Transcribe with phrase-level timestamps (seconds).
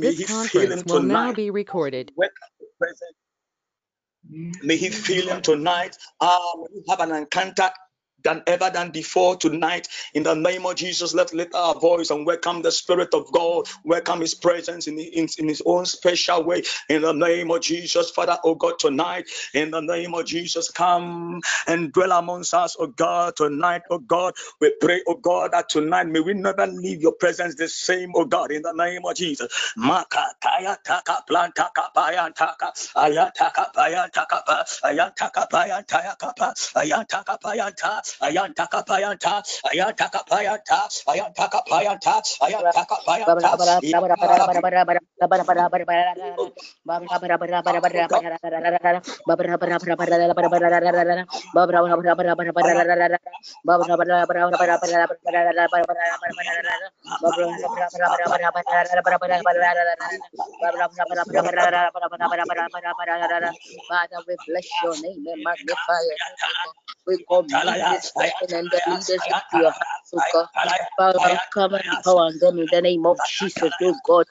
[0.00, 2.12] May this conference will now be recorded.
[4.62, 5.96] May he feel him tonight.
[6.20, 7.70] Ah, may he have an encounter
[8.26, 9.88] than ever than before tonight.
[10.14, 13.66] In the name of Jesus, let's lift our voice and welcome the Spirit of God,
[13.84, 16.64] welcome His presence in, in, in His own special way.
[16.90, 21.40] In the name of Jesus, Father, oh God, tonight, in the name of Jesus, come
[21.68, 24.34] and dwell amongst us, oh God, tonight, oh God.
[24.60, 28.26] We pray, oh God, that tonight may we never leave your presence the same, oh
[28.26, 29.48] God, in the name of Jesus.
[36.76, 37.38] Ayataka
[38.22, 40.78] ayantakapayanta ayantakapayanta
[64.26, 66.22] We bless your name and magnify it.
[67.06, 70.48] We commit and the leaders into your hands, oh God.
[71.16, 74.26] Father, come and empower them in the name of Jesus, oh God.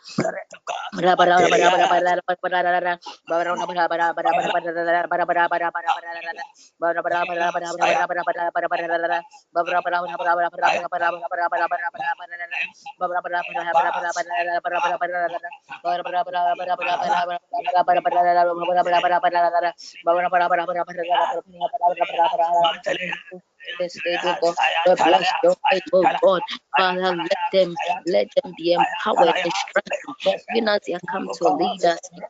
[23.79, 24.55] This day, oh God.
[24.87, 26.41] We bless your name, oh God.
[26.77, 27.75] Father, let them
[28.07, 30.15] let them be empowered and strengthened.
[30.55, 32.23] Even as they come to lead us in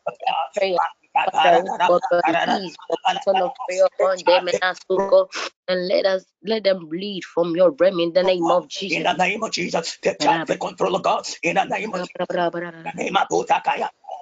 [0.56, 0.78] prayer.
[1.28, 1.96] Oh God,
[3.26, 5.28] the of prayer upon them and us, oh
[5.68, 8.98] and let us let them bleed from your realm in the name of Jesus.
[8.98, 11.28] In the name of Jesus, take take control of God.
[11.44, 13.90] In that name of the name of Jesus.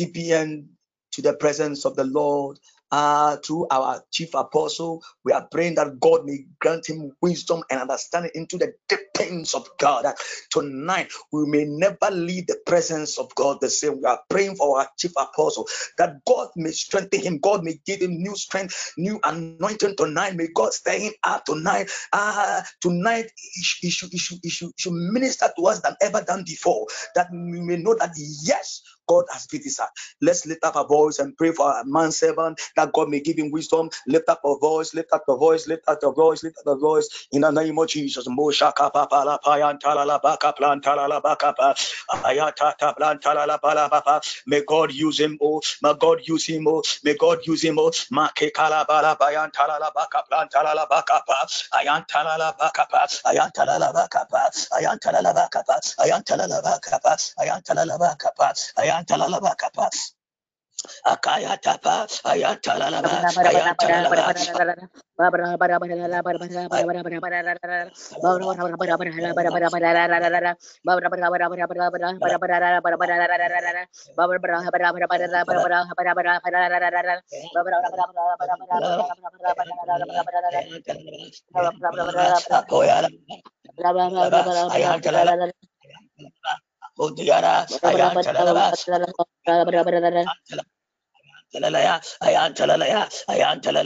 [0.00, 0.66] TPN
[1.12, 2.58] to the presence of the Lord
[2.92, 5.02] uh, through our chief apostle.
[5.24, 9.54] We are praying that God may grant him wisdom and understanding into the deep things
[9.54, 10.06] of God.
[10.50, 13.98] tonight, we may never leave the presence of God the same.
[13.98, 15.68] We are praying for our chief apostle
[15.98, 17.38] that God may strengthen him.
[17.38, 20.36] God may give him new strength, new anointing tonight.
[20.36, 21.90] May God stir him up tonight.
[22.12, 26.22] Uh, tonight, he, should, he, should, he, should, he should minister to us than ever
[26.22, 26.86] done before.
[27.14, 29.90] That we may know that, yes, God has his heart.
[30.22, 33.38] Let's lift up our voice and pray for our man servant that God may give
[33.38, 33.90] him wisdom.
[34.08, 36.76] Lift up our voice, lift up the voice, lift up the voice, lift up the
[36.76, 38.26] voice in the name of Jesus.
[44.46, 47.92] May God use him, oh, may God use him, oh, may God use him, oh,
[48.10, 51.46] Make kalabala bayan talala baka plan talala baka pa,
[51.78, 56.98] ayan talala baka pa, ayan talala baka pa, ayan talala baka pa, ayan talala baka
[57.02, 59.88] pa, ayan talala baka pa, ayan Ayantalalaba kapa.
[61.08, 63.24] Akayatapa, Ayantalalaba,
[84.74, 85.52] Ayantalalaba.
[86.98, 88.64] Budiara, Ayantala, Ayantala,
[92.22, 93.82] Ayantala, Ayantala, Ayantala,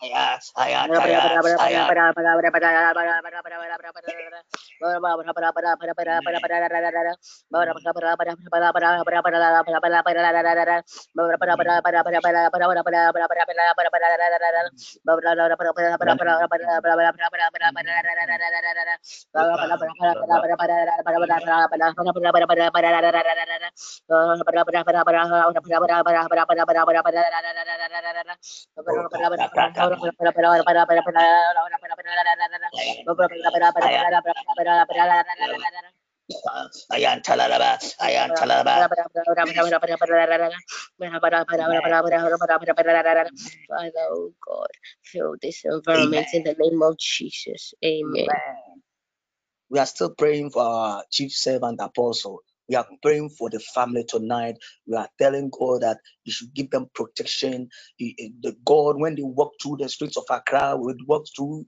[0.00, 1.20] saya saya saya
[1.60, 1.84] saya
[29.90, 30.06] Ayan
[44.10, 44.68] oh God,
[45.04, 47.74] fill this environment in the name of Jesus.
[47.84, 48.26] Amen.
[49.70, 52.40] We are still praying for our chief servant apostle.
[52.70, 54.56] We are praying for the family tonight.
[54.88, 57.70] We are telling God that you should give them protection.
[58.00, 61.64] The God, when they walk through the streets of Accra, will walk through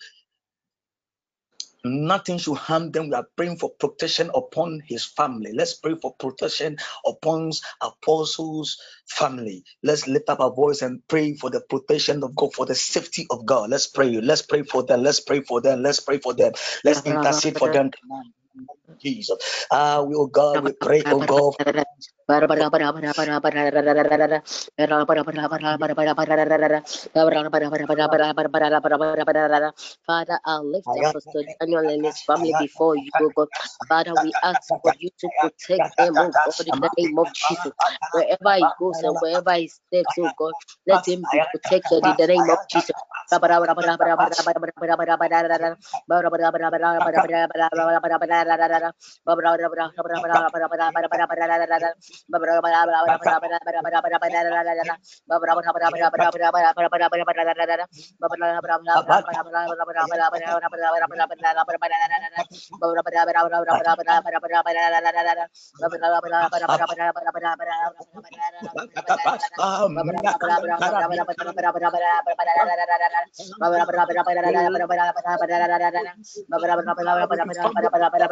[1.84, 3.08] Nothing should harm them.
[3.10, 5.52] We are praying for protection upon his family.
[5.54, 7.52] Let's pray for protection upon
[7.82, 8.78] apostles'
[9.08, 9.64] family.
[9.82, 13.26] Let's lift up our voice and pray for the protection of God, for the safety
[13.32, 13.70] of God.
[13.70, 14.10] Let's pray.
[14.22, 15.02] Let's pray for them.
[15.02, 15.82] Let's pray for them.
[15.82, 16.52] Let's pray for them.
[16.84, 17.90] Let's intercede for them
[19.00, 19.66] Jesus.
[19.72, 21.54] Ah, we, oh God, we pray, oh God.
[30.06, 33.48] Father, I lift Apostle Daniel and his family before you, oh God.
[33.88, 37.72] Father, we ask for you to protect them, oh God, in the name of Jesus.
[38.12, 40.54] Wherever he goes and wherever he steps, oh God,
[40.86, 42.96] let him be protected in the name of Jesus.
[44.18, 44.36] Father,
[78.12, 78.31] Beberapa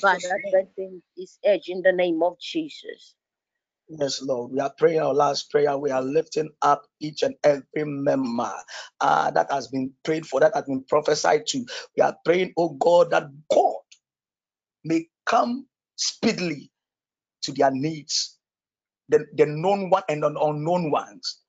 [0.00, 3.14] Father, strengthen his edge in the name of Jesus.
[3.88, 4.52] Yes, Lord.
[4.52, 5.78] We are praying our last prayer.
[5.78, 8.52] We are lifting up each and every member
[9.00, 11.66] uh, that has been prayed for, that has been prophesied to.
[11.96, 13.76] We are praying, oh God, that God
[14.84, 15.66] may come
[15.96, 16.72] speedily
[17.42, 18.38] to their needs,
[19.08, 21.40] the, the known one and the unknown ones.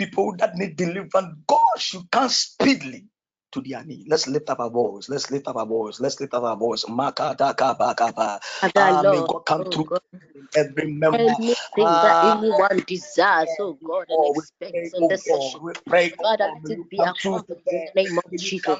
[0.00, 3.06] People that need deliverance, God should come speedily
[3.52, 4.06] to their need.
[4.08, 5.08] Let's lift up our voice.
[5.08, 6.00] Let's lift up our voice.
[6.00, 6.84] Let's lift up our voice.
[6.84, 8.40] Makata kaba kaba.
[8.62, 10.00] Ah, may God come oh, through God.
[10.54, 11.18] every member.
[11.18, 15.60] Anything ah, that anyone desires, oh God, and oh, expects in this oh session.
[15.86, 18.78] Pray, Father, let it be accomplished in the name of Jesus.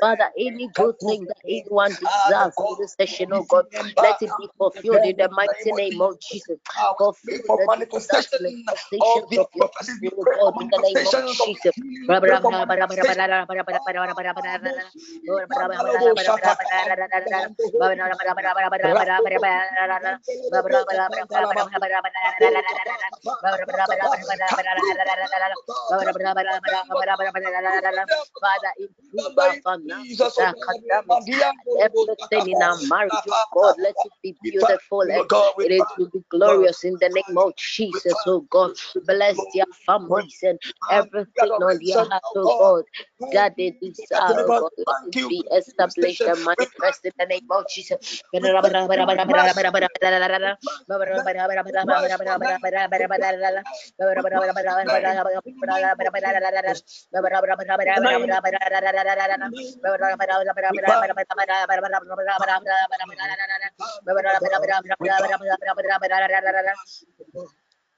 [0.00, 3.64] Father, any good thing that anyone desires in this session, oh God,
[4.02, 6.58] let it be fulfilled in the mighty name of Jesus.
[6.98, 8.44] Fulfill the manifestation
[9.24, 9.50] of
[10.00, 11.72] people, God, in the name of Jesus.
[28.40, 30.38] Father, improve our finances,
[31.80, 36.84] everything in our marriage, oh God, let it be beautiful and it to be glorious
[36.84, 38.72] in the name of Jesus, oh God.
[39.06, 40.58] Bless their families and
[40.90, 42.84] everything on their heart, oh God.
[43.32, 43.54] God,
[43.98, 48.22] it is God, let it be established and manifest in the name of Jesus.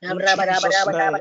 [0.03, 1.21] In Jesus' name.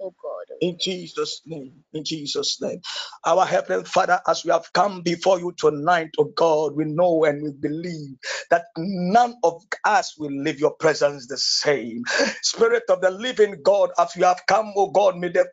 [0.00, 0.56] Oh God.
[0.60, 1.84] In Jesus' name.
[1.94, 2.80] In Jesus' name.
[3.26, 7.42] Our Heavenly Father, as we have come before you tonight, oh God, we know and
[7.42, 8.16] we believe
[8.50, 12.04] that none of us will leave your presence the same.
[12.42, 15.46] Spirit of the living God, as you have come, oh God, may the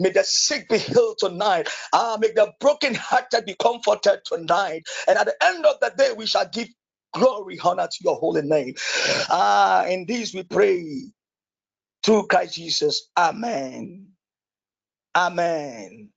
[0.00, 1.68] may the sick be healed tonight.
[1.94, 4.84] Ah, may the broken hearted be comforted tonight.
[5.08, 6.68] And at the end of the day, we shall give
[7.14, 8.74] Glory, honor to your holy name.
[9.30, 11.12] Ah, in this we pray
[12.04, 13.08] through Christ Jesus.
[13.18, 14.08] Amen.
[15.16, 16.10] Amen.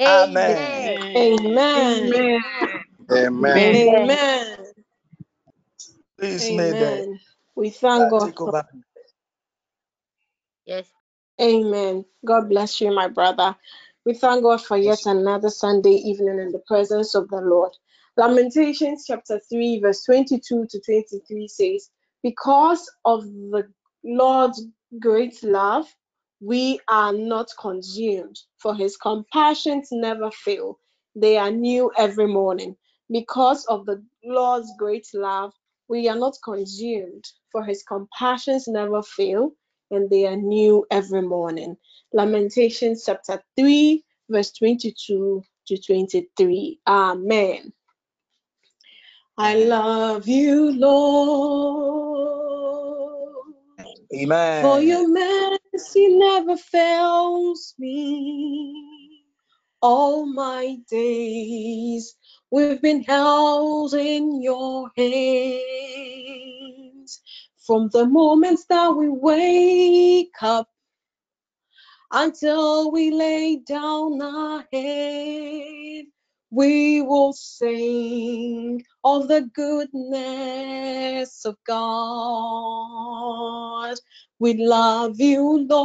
[0.00, 0.90] Amen.
[1.16, 2.12] Amen.
[3.12, 4.08] Amen.
[4.08, 4.58] Amen.
[6.18, 7.20] Please, Amen.
[7.56, 8.30] We thank God.
[8.42, 8.54] For...
[10.66, 10.86] Yes.
[11.40, 12.04] Amen.
[12.24, 13.56] God bless you, my brother.
[14.04, 17.72] We thank God for yet another Sunday evening in the presence of the Lord.
[18.18, 21.90] Lamentations chapter 3, verse 22 to 23 says,
[22.22, 23.68] Because of the
[24.04, 24.64] Lord's
[24.98, 25.86] great love,
[26.40, 30.78] we are not consumed, for his compassions never fail.
[31.14, 32.76] They are new every morning.
[33.10, 35.52] Because of the Lord's great love,
[35.88, 39.52] we are not consumed, for his compassions never fail,
[39.90, 41.76] and they are new every morning.
[42.14, 46.80] Lamentations chapter 3, verse 22 to 23.
[46.86, 47.72] Amen.
[49.38, 52.16] I love you, Lord.
[54.14, 54.62] Amen.
[54.62, 59.22] For your mercy never fails me.
[59.82, 62.16] All my days
[62.50, 65.60] we've been held in your hands.
[67.58, 70.70] From the moments that we wake up
[72.10, 76.06] until we lay down our head
[76.50, 81.76] we will sing of the goodness of God.
[84.38, 85.76] We love you, Lord,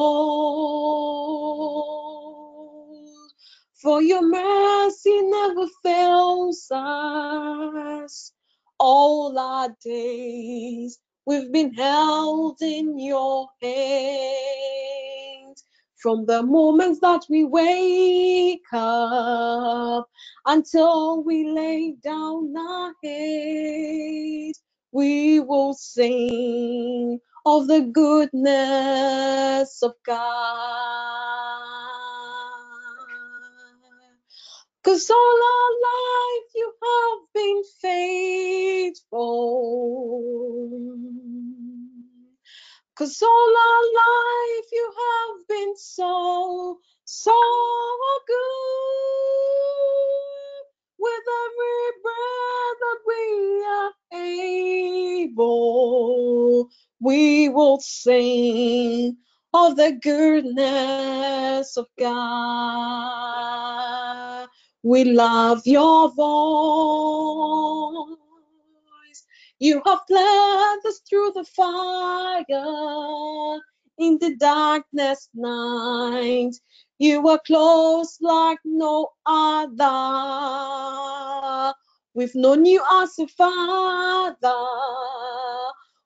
[3.82, 8.32] for your mercy never fails us.
[8.80, 15.64] All our days we've been held in your hands
[16.02, 20.10] from the moments that we wake up
[20.48, 24.54] until we lay down our head,
[24.92, 30.18] we will sing of the goodness of God.
[34.84, 40.24] Cause all our life you have been faithful.
[43.02, 47.34] Cause all our life you have been so, so
[48.28, 48.36] good.
[51.00, 53.24] With every breath that we
[53.66, 53.92] are
[55.34, 59.18] able, we will sing
[59.52, 62.08] of the goodness of God.
[64.84, 68.21] We love your voice.
[69.62, 72.46] You have led us through the fire
[74.00, 76.54] in the darkness night.
[76.98, 79.86] You are close like no other.
[82.16, 84.50] We've known you as a father.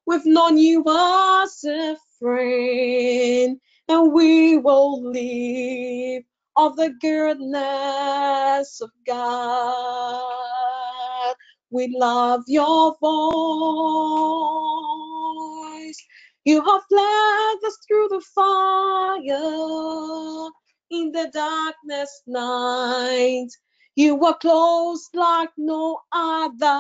[0.06, 3.58] We've known you as a friend.
[3.88, 6.24] And we will live
[6.58, 10.55] of the goodness of God.
[11.76, 13.12] We love your voice.
[16.46, 19.26] You have led us through the fire
[20.90, 23.50] in the darkness night.
[23.98, 26.72] You were close like no other.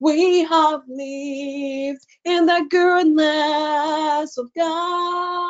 [0.00, 5.48] We have lived in the goodness of God.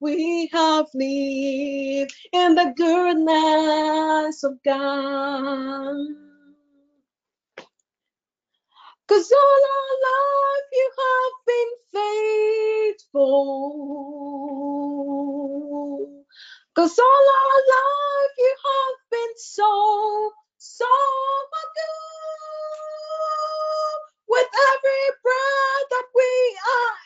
[0.00, 5.96] We have lived in the goodness of God.
[9.08, 11.72] Cause all our life you have been
[12.94, 13.68] faithful.
[16.74, 17.06] Cause all
[17.40, 20.86] our life you have been so, so
[21.74, 22.11] good.
[24.32, 26.96] With every breath that we are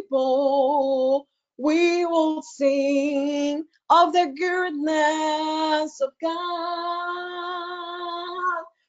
[0.00, 6.38] able, we will sing of the goodness of God.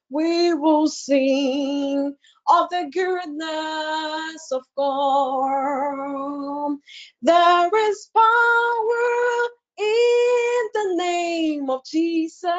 [0.10, 2.16] We will sing
[2.50, 6.78] of the goodness of God.
[7.24, 12.54] There is power in the name of Jesus.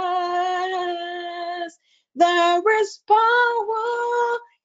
[2.15, 4.39] There is power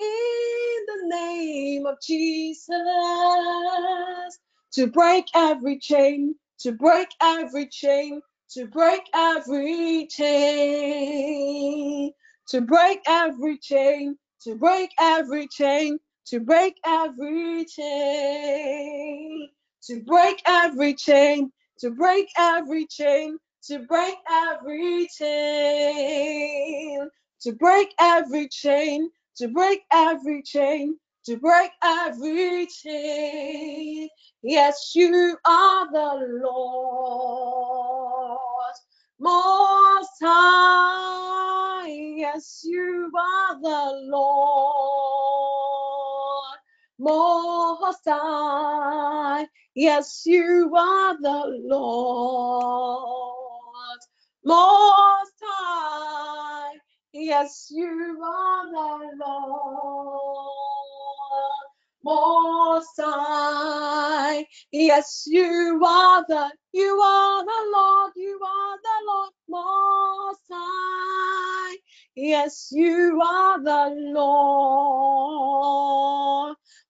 [0.00, 2.70] in the name of Jesus
[4.72, 12.10] to break every chain, to break every chain, to break every chain,
[12.48, 19.48] to break every chain, to break every chain, to break every chain,
[19.82, 27.08] to break every chain, to break every chain, to break every chain,
[27.40, 29.10] to break every chain,
[29.40, 34.08] to break every chain, to break every chain.
[34.42, 38.38] Yes, you are the Lord
[39.20, 41.88] most high.
[41.88, 44.20] Yes, you are the Lord
[47.00, 49.46] most high.
[49.74, 52.90] Yes, you are the Lord
[54.44, 56.29] most high.
[57.20, 60.52] Yes, you are the Lord
[62.04, 64.46] most high.
[64.72, 71.76] Yes, you are the, you are the Lord, you are the Lord most high.
[72.16, 75.36] Yes, you are the Lord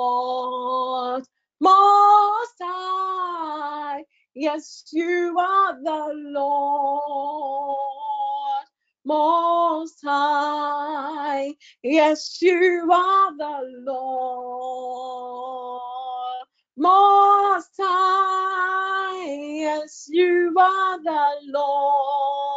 [1.62, 3.41] most high.
[4.34, 7.78] Yes, you are the Lord
[9.06, 11.54] most high.
[11.84, 15.82] Yes, you are the Lord
[16.78, 19.26] most high.
[19.28, 22.51] Yes, you are the Lord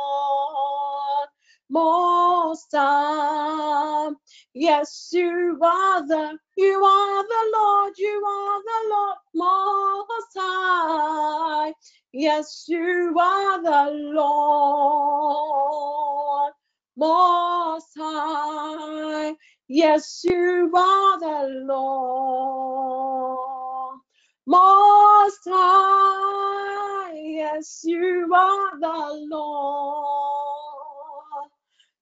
[1.75, 4.11] most high.
[4.55, 11.75] Yes, you are the, you are the Lord, you are the Lord most high.
[12.13, 15.35] Yes, you are the Lord
[16.97, 19.35] most high.
[19.69, 22.79] Yes, you are the Lord
[24.47, 27.13] most high.
[27.17, 30.44] Yes, you are the Lord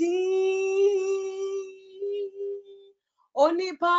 [3.34, 3.94] onipa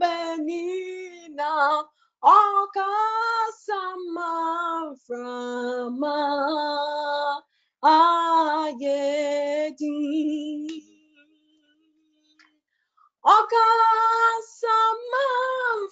[0.00, 1.50] benina
[2.36, 4.30] ọkasama
[5.04, 6.16] frama.
[7.92, 9.96] Ayedi
[13.36, 15.24] ọkasama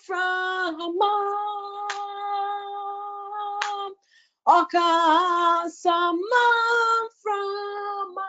[0.05, 1.13] frama.
[4.59, 6.45] Ọkasama
[7.23, 8.29] frama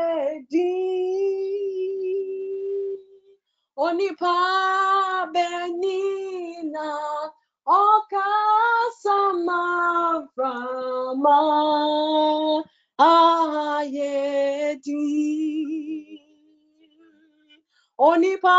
[3.85, 4.35] Onipa
[5.33, 6.87] benina
[7.83, 9.61] ọkasama
[10.35, 11.37] frama
[13.01, 15.01] ayedi.
[18.07, 18.57] Onipa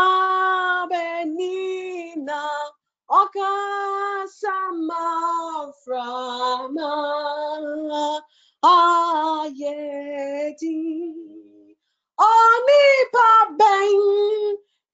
[0.89, 2.41] benina
[3.21, 5.05] ọkasama
[5.83, 6.91] frama.
[8.75, 10.79] Ayedi.
[12.31, 13.29] Onipa
[13.59, 13.99] ben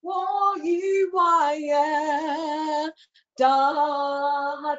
[0.07, 1.85] wọyiwaya
[3.39, 4.08] dáadáa.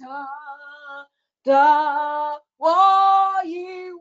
[0.00, 0.06] 的
[2.56, 2.72] 我
[3.44, 4.00] 以为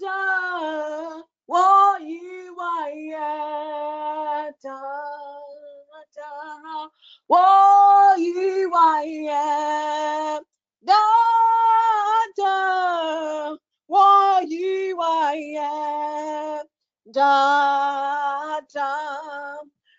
[0.00, 0.08] 的，
[1.46, 3.10] 我以为
[4.60, 4.70] 的，
[7.26, 8.74] 我以为
[12.36, 12.40] 的，
[13.86, 15.54] 我以为
[17.12, 17.20] 的，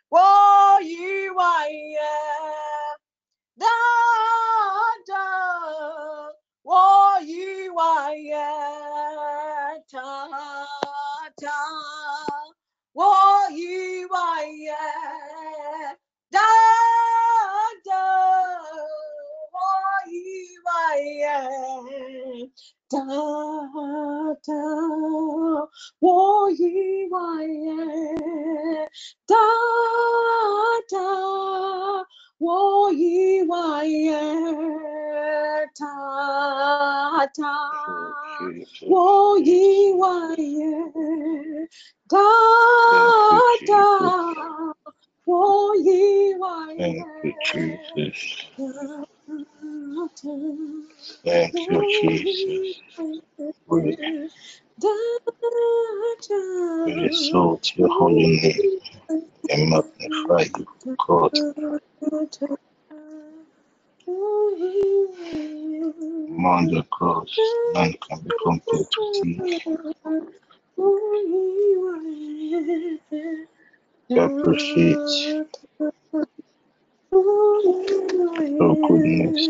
[0.10, 1.95] 我以为。
[7.70, 8.50] waya
[9.92, 10.30] ta
[11.42, 11.60] ta
[12.96, 13.14] wo
[13.52, 14.84] yi waya
[16.32, 16.50] da
[17.86, 18.04] da
[19.54, 19.70] wo
[20.12, 21.40] yi waya
[22.92, 23.06] da
[24.48, 25.68] da
[26.02, 28.90] wo yi waya
[29.28, 29.46] da
[30.92, 32.06] da
[32.40, 34.22] wo yi waya
[35.78, 37.58] ta
[38.92, 41.68] wo yi wa ye.
[42.10, 42.28] Da
[43.70, 43.86] da
[45.26, 45.42] wo
[46.78, 48.46] Thank you, Jesus.
[51.26, 52.78] Thank you, Jesus.
[53.68, 53.98] We
[56.88, 58.80] exalt your holy name.
[59.50, 60.68] And magnify you,
[61.08, 61.34] God.
[64.08, 64.62] Among
[66.70, 67.36] the cross,
[67.74, 69.44] none can be compared to thee.
[74.10, 75.00] We appreciate
[78.60, 79.50] your goodness.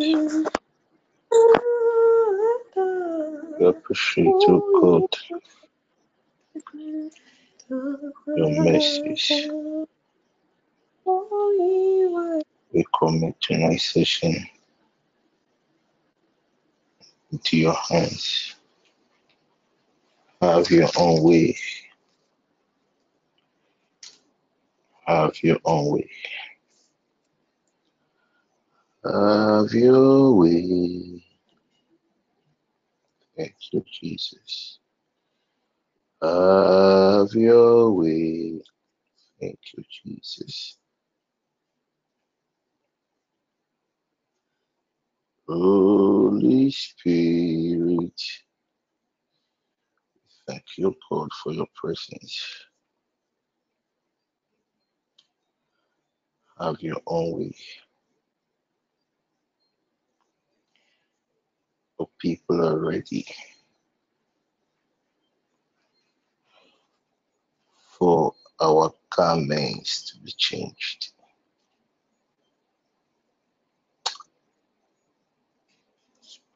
[3.60, 5.04] We appreciate your God,
[8.36, 9.50] your mercies.
[12.76, 14.36] We commit tonight's session
[17.32, 18.56] into your hands.
[20.42, 21.58] Have your own way.
[25.08, 26.10] Have your own way.
[29.06, 31.24] Have your way.
[33.38, 34.80] Thank you, Jesus.
[36.22, 38.62] Have your way.
[39.42, 40.78] Thank you, Jesus.
[45.48, 48.22] Holy Spirit,
[50.48, 52.44] thank you, God, for your presence.
[56.60, 57.56] Have your own way.
[62.00, 63.26] The people are ready
[68.00, 71.15] for our garments to be changed.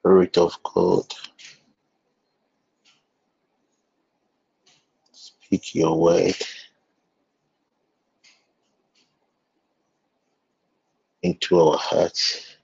[0.01, 1.05] Spirit of God,
[5.13, 6.35] speak your word
[11.23, 12.55] into our hearts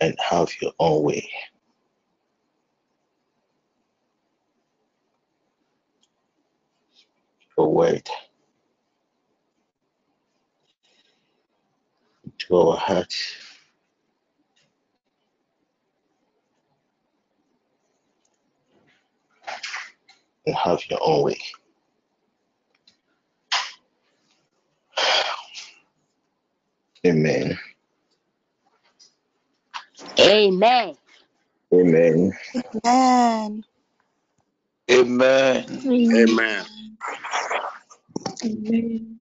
[0.00, 1.30] and have your own way.
[7.58, 8.08] Your word
[12.24, 13.36] into our hearts
[20.46, 21.38] and have your own way.
[27.06, 27.58] Amen.
[30.20, 30.96] Amen.
[31.72, 32.32] Amen.
[32.84, 33.64] Amen.
[34.90, 35.82] Amen.
[35.86, 36.66] Amen.
[38.44, 39.20] Amen.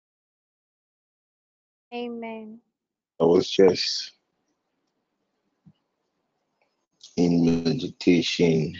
[1.93, 2.59] Amen.
[3.19, 4.11] I was just
[7.17, 8.75] in meditation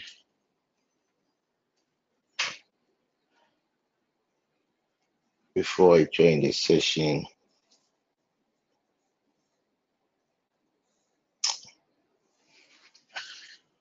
[5.54, 7.26] before I joined the session.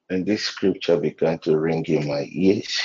[0.09, 2.79] And this scripture began to ring in my ears.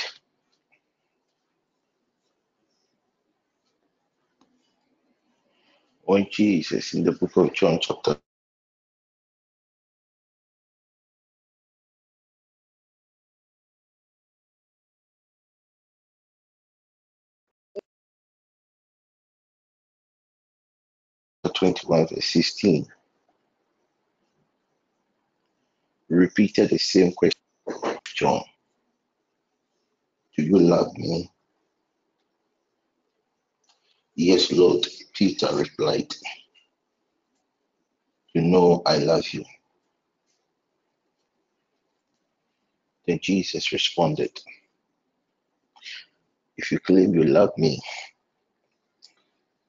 [6.03, 8.17] When Jesus, in the book of John, chapter
[21.57, 22.87] 21, verse 16,
[26.09, 27.39] repeated the same question
[28.15, 28.43] John,
[30.37, 31.31] do you love me?
[34.15, 34.87] Yes, Lord.
[35.13, 36.13] Peter replied,
[38.33, 39.43] You know I love you.
[43.07, 44.39] Then Jesus responded,
[46.57, 47.79] If you claim you love me,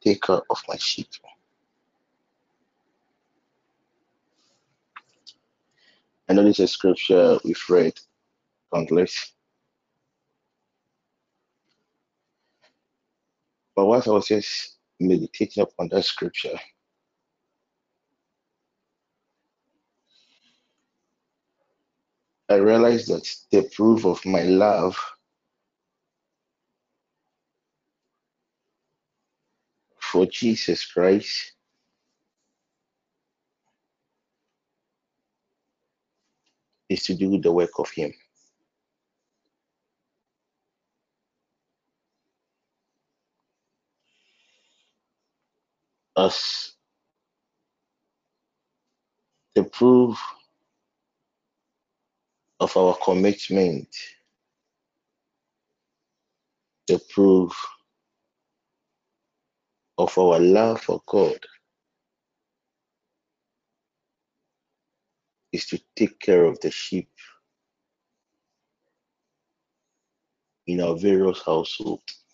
[0.03, 1.09] take care of my sheep.
[6.29, 7.95] I know this is a scripture we've read
[8.75, 9.33] countless.
[13.77, 16.59] But whilst I was just meditating upon that scripture,
[22.49, 24.97] I realized that the proof of my love
[30.01, 31.53] for Jesus Christ
[36.89, 38.13] is to do the work of Him.
[46.17, 46.73] As
[49.55, 50.19] the proof
[52.61, 53.89] of our commitment,
[56.89, 57.53] the proof
[59.99, 61.39] of our love for God
[65.53, 67.09] is to take care of the sheep
[70.67, 72.25] in our various households,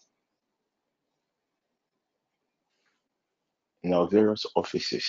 [3.83, 5.07] in our various offices,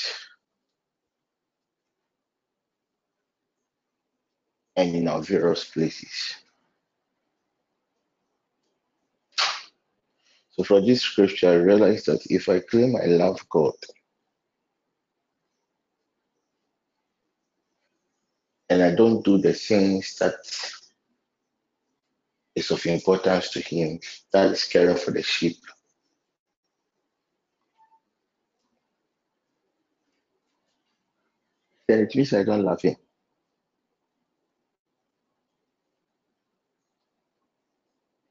[4.75, 6.35] and in our various places.
[10.51, 13.73] So, for this scripture, I realized that if I claim I love God
[18.69, 20.35] and I don't do the things that
[22.55, 23.99] is of importance to him.
[24.33, 25.57] That is caring for the sheep.
[31.87, 32.95] Then it means I don't love him.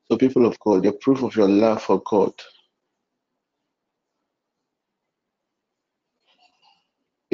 [0.09, 2.35] So, people of God, the proof of your love for God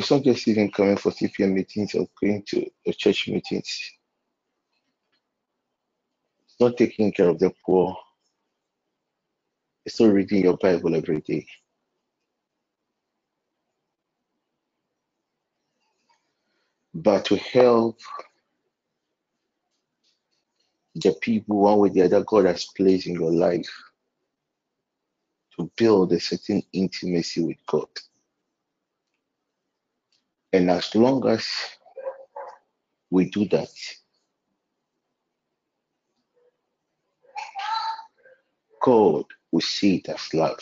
[0.01, 3.93] it's not just even coming for CPM meetings or going to church meetings.
[6.47, 7.97] It's not taking care of the poor.
[9.87, 11.47] It's not reading your Bible every day.
[16.95, 17.99] But to help
[20.97, 23.71] the people one way or the other God has placed in your life
[25.57, 27.89] to build a certain intimacy with God.
[30.53, 31.47] And as long as
[33.11, 33.71] we do that,
[38.83, 40.61] God will see it as love.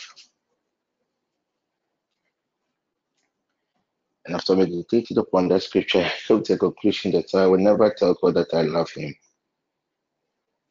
[4.25, 7.89] And after meditating upon that scripture, I came to the conclusion that I will never
[7.91, 9.15] tell God that I love Him.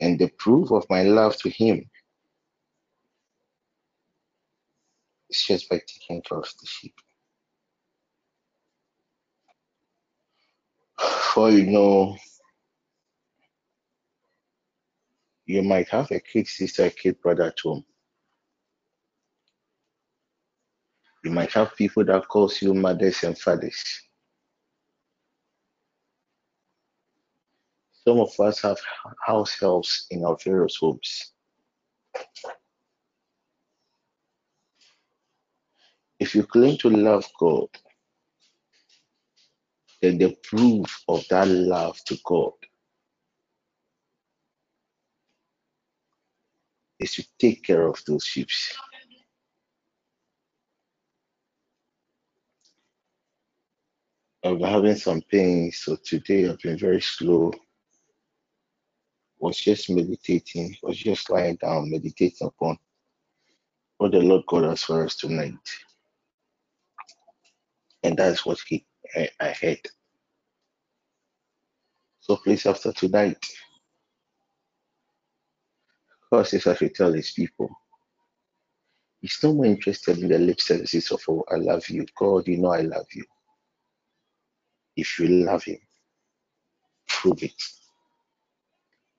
[0.01, 1.91] And the proof of my love to Him
[5.31, 6.95] is just by taking care of the sheep.
[11.39, 12.17] For you know,
[15.47, 17.85] you might have a kid sister, kid brother at home.
[21.23, 23.81] You might have people that calls you mothers and fathers.
[27.93, 28.81] Some of us have
[29.25, 31.35] house helps in our various homes.
[36.19, 37.69] If you claim to love God,
[40.03, 42.53] then the proof of that love to God
[47.01, 48.49] is to take care of those sheep.
[54.45, 57.53] I'm having some pain, so today I've been very slow.
[59.41, 62.79] Was just meditating, was just lying down, meditating upon
[63.99, 65.55] what the Lord God has for us tonight.
[68.05, 69.79] And that's what he I.
[72.21, 73.45] So please after tonight,
[76.33, 77.71] God says I should tell his people.
[79.21, 82.07] He's no more interested in the lip services of oh, I love you.
[82.17, 83.25] God, you know I love you.
[84.97, 85.79] If you love him,
[87.09, 87.63] prove it.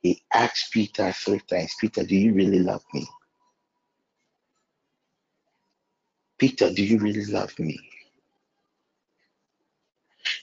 [0.02, 3.08] He asked Peter three times, Peter, do you really love me?
[6.40, 7.80] Peter, do you really love me?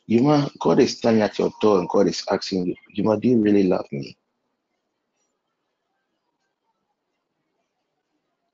[0.06, 3.28] You know, God is standing at your door and God is asking you, know, do
[3.28, 4.16] you really love me?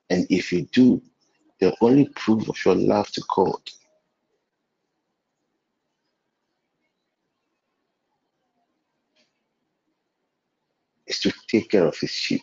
[0.09, 1.03] And if you do,
[1.61, 3.61] the only proof of your love to God
[11.07, 12.43] is to take care of his sheep.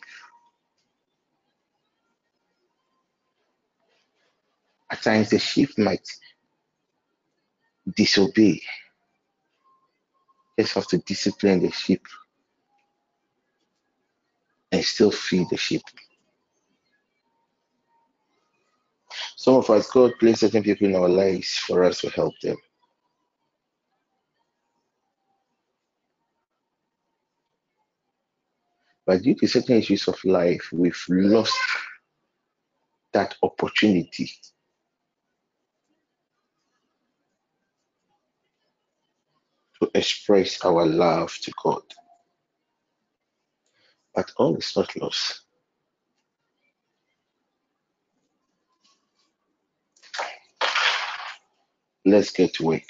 [4.91, 6.07] At times, the sheep might
[7.95, 8.61] disobey.
[10.59, 12.05] Just have to discipline the sheep
[14.73, 15.83] and still feed the sheep.
[19.37, 22.57] Some of us, God placed certain people in our lives for us to help them.
[29.05, 31.57] But due to certain issues of life, we've lost
[33.13, 34.29] that opportunity
[39.81, 41.83] to express our love to God.
[44.15, 45.41] But all is not lost.
[52.05, 52.83] Let's get to work.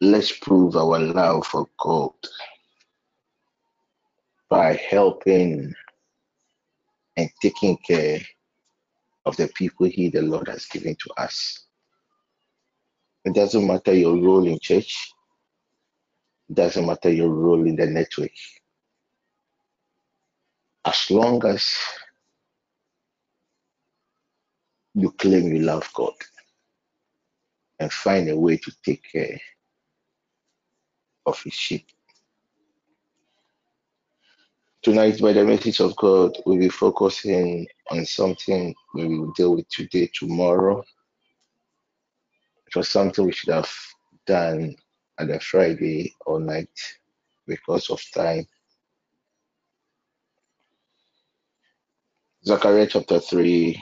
[0.00, 2.12] Let's prove our love for God
[4.50, 5.74] by helping
[7.16, 8.20] and taking care
[9.26, 11.66] of the people He, the Lord, has given to us.
[13.24, 15.12] It doesn't matter your role in church,
[16.48, 18.30] it doesn't matter your role in the network.
[20.84, 21.76] As long as
[24.94, 26.14] you claim you love God
[27.78, 29.40] and find a way to take care
[31.26, 31.86] of His sheep.
[34.82, 39.68] Tonight, by the message of God, we'll be focusing on something we will deal with
[39.68, 40.82] today, tomorrow.
[42.74, 43.70] It was something we should have
[44.26, 44.74] done
[45.20, 46.70] on a Friday or night
[47.46, 48.46] because of time.
[52.46, 53.78] Zechariah chapter 3,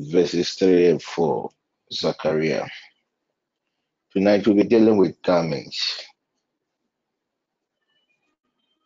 [0.00, 1.48] verses 3 and 4.
[1.92, 2.66] Zechariah.
[4.12, 6.02] Tonight we'll be dealing with garments.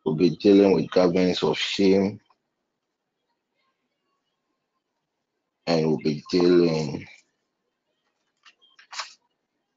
[0.05, 2.20] We'll be dealing with garments of shame.
[5.66, 7.07] And we'll be dealing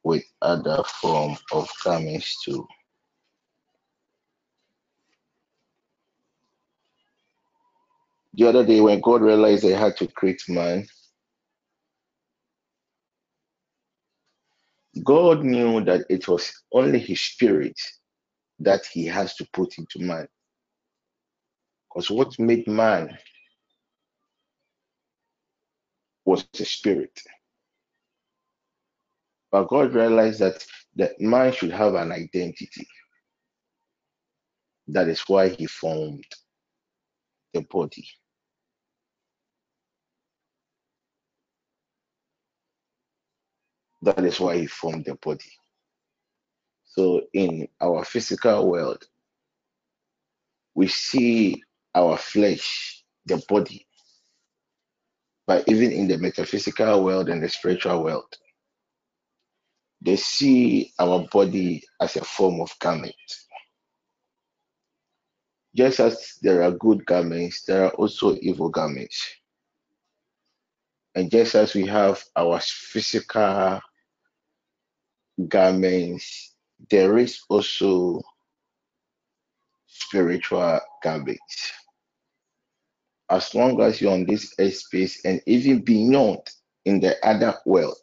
[0.04, 2.68] with other form of garments too.
[8.36, 10.88] The other day when God realized they had to create man,
[15.04, 17.80] God knew that it was only his spirit
[18.60, 20.28] that he has to put into man.
[21.90, 23.18] Because what made man
[26.26, 27.20] was the spirit.
[29.54, 32.88] But God realized that that man should have an identity.
[34.88, 36.26] That is why he formed
[37.54, 38.08] the body.
[44.02, 45.52] That is why he formed the body.
[46.86, 49.04] So in our physical world,
[50.74, 51.62] we see
[51.94, 53.86] our flesh, the body.
[55.46, 58.36] But even in the metaphysical world and the spiritual world,
[60.04, 63.16] they see our body as a form of garment.
[65.76, 69.36] Just as there are good garments, there are also evil garments.
[71.16, 73.80] And just as we have our physical
[75.48, 76.54] garments,
[76.90, 78.22] there is also
[79.88, 81.72] spiritual garments.
[83.30, 86.42] As long as you're on this space and even beyond
[86.86, 87.98] in the other world,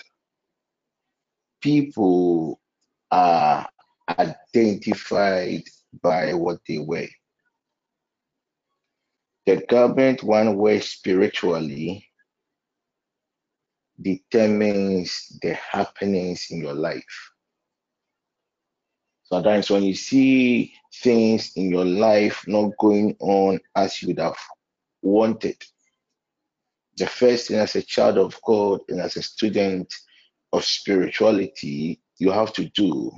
[1.61, 2.61] people
[3.11, 3.69] are
[4.09, 5.63] identified
[6.03, 7.09] by what they wear.
[9.47, 12.07] The garment one wears spiritually
[14.01, 17.33] determines the happenings in your life.
[19.25, 24.39] Sometimes when you see things in your life not going on as you would have
[25.03, 25.57] wanted,
[26.97, 29.93] the first thing as a child of God and as a student
[30.53, 33.11] of spirituality you have to do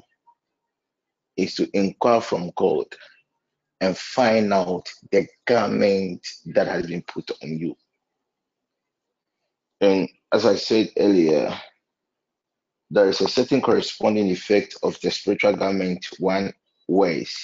[1.37, 2.87] is to inquire from God
[3.81, 7.77] and find out the garment that has been put on you.
[9.81, 11.53] And as I said earlier,
[12.91, 16.53] there is a certain corresponding effect of the spiritual garment one
[16.87, 17.35] wears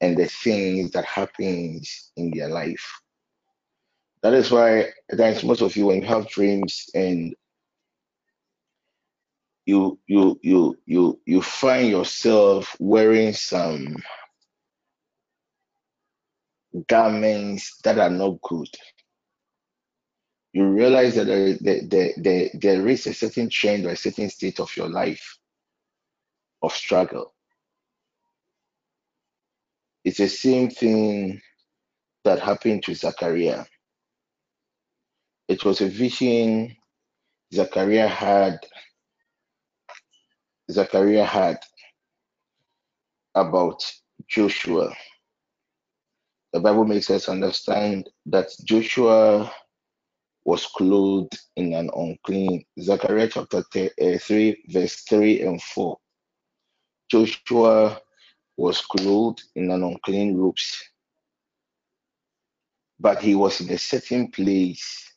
[0.00, 3.00] and the things that happens in their life.
[4.22, 7.34] That is why times most of you when you have dreams and
[9.66, 13.96] you you you you you find yourself wearing some
[16.88, 18.68] garments that are not good
[20.54, 24.60] you realize that there, there, there, there is a certain trend or a certain state
[24.60, 25.36] of your life
[26.62, 27.34] of struggle.
[30.04, 31.40] It's the same thing
[32.22, 33.64] that happened to Zachariah.
[35.48, 36.76] It was a vision
[37.52, 38.60] Zachariah had
[40.70, 41.58] Zachariah had
[43.34, 43.82] about
[44.28, 44.94] Joshua.
[46.52, 49.52] The Bible makes us understand that Joshua
[50.44, 52.64] was clothed in an unclean.
[52.80, 55.98] Zechariah chapter uh, 3, verse 3 and 4.
[57.10, 58.00] Joshua
[58.56, 60.82] was clothed in an unclean robes,
[63.00, 65.12] but he was in a certain place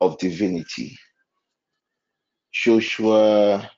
[0.00, 0.98] of divinity.
[2.52, 3.70] Joshua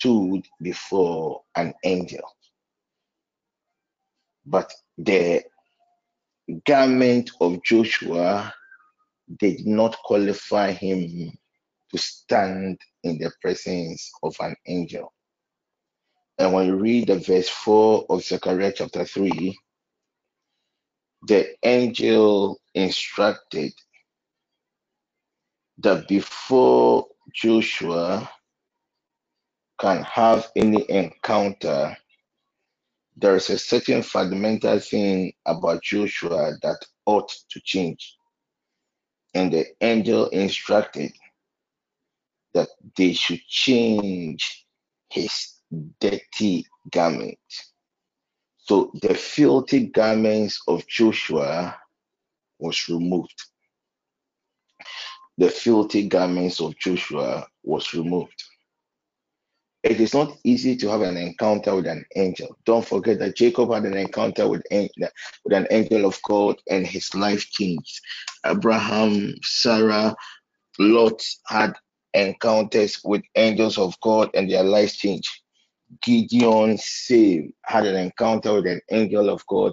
[0.00, 2.24] stood before an angel,
[4.46, 5.42] but the
[6.66, 8.52] garment of Joshua
[9.38, 11.32] did not qualify him
[11.90, 15.12] to stand in the presence of an angel.
[16.38, 19.56] And when you read the verse 4 of Zechariah chapter 3,
[21.28, 23.72] the angel instructed
[25.78, 28.30] that before Joshua
[29.80, 31.96] can have any encounter,
[33.16, 38.16] there is a certain fundamental thing about Joshua that ought to change.
[39.34, 41.12] And the angel instructed
[42.52, 44.66] that they should change
[45.08, 45.54] his
[46.00, 47.38] dirty garment.
[48.58, 51.76] So the filthy garments of Joshua
[52.58, 53.42] was removed.
[55.38, 58.44] The filthy garments of Joshua was removed.
[59.82, 62.56] It is not easy to have an encounter with an angel.
[62.66, 67.14] Don't forget that Jacob had an encounter with, with an angel of God and his
[67.14, 68.00] life changed.
[68.44, 70.14] Abraham, Sarah,
[70.78, 71.74] Lot had
[72.14, 75.30] encounters with angels of God and their lives changed.
[76.02, 79.72] Gideon saved, had an encounter with an angel of God,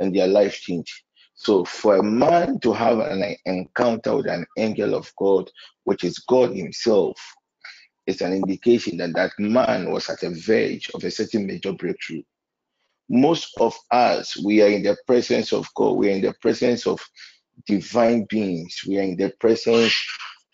[0.00, 1.02] and their life changed.
[1.34, 5.50] So, for a man to have an encounter with an angel of God,
[5.84, 7.16] which is God Himself,
[8.08, 12.22] is an indication that that man was at the verge of a certain major breakthrough.
[13.10, 16.86] Most of us, we are in the presence of God, we are in the presence
[16.86, 17.00] of
[17.66, 19.94] divine beings, we are in the presence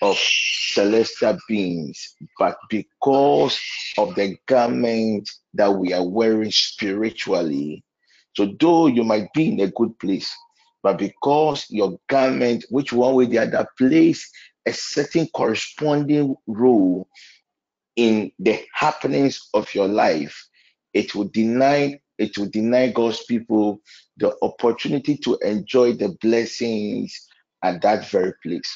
[0.02, 3.59] of celestial beings, but because
[3.98, 7.84] of the garment that we are wearing spiritually.
[8.34, 10.34] So, though you might be in a good place,
[10.82, 14.28] but because your garment, which one way the other, plays
[14.66, 17.09] a certain corresponding role
[17.97, 20.49] in the happenings of your life,
[20.92, 23.80] it will deny it will deny God's people
[24.18, 27.26] the opportunity to enjoy the blessings
[27.64, 28.72] at that very place.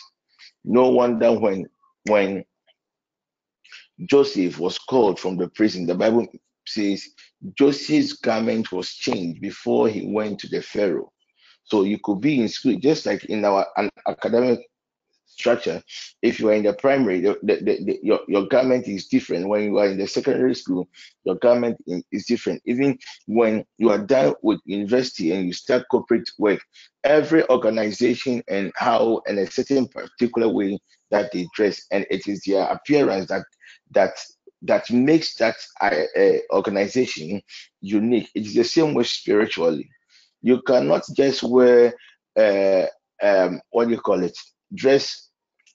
[0.64, 1.66] No wonder when
[2.08, 2.44] when
[4.06, 6.26] Joseph was called from the prison, the Bible
[6.66, 7.08] says
[7.56, 11.12] Joseph's garment was changed before he went to the Pharaoh.
[11.64, 13.66] So you could be in school, just like in our
[14.06, 14.60] academic
[15.38, 15.82] structure.
[16.22, 19.48] If you are in the primary, the, the, the, your, your garment is different.
[19.48, 20.88] When you are in the secondary school,
[21.24, 21.76] your garment
[22.10, 22.62] is different.
[22.66, 26.60] Even when you are done with university and you start corporate work,
[27.04, 30.78] every organization and how and a certain particular way
[31.10, 33.44] that they dress, and it is their appearance that
[33.92, 34.12] that
[34.62, 37.40] that makes that uh, organization
[37.80, 38.28] unique.
[38.34, 39.88] It is the same way spiritually.
[40.42, 41.94] You cannot just wear
[42.36, 42.86] uh,
[43.22, 44.36] um, what do you call it?
[44.74, 45.27] Dress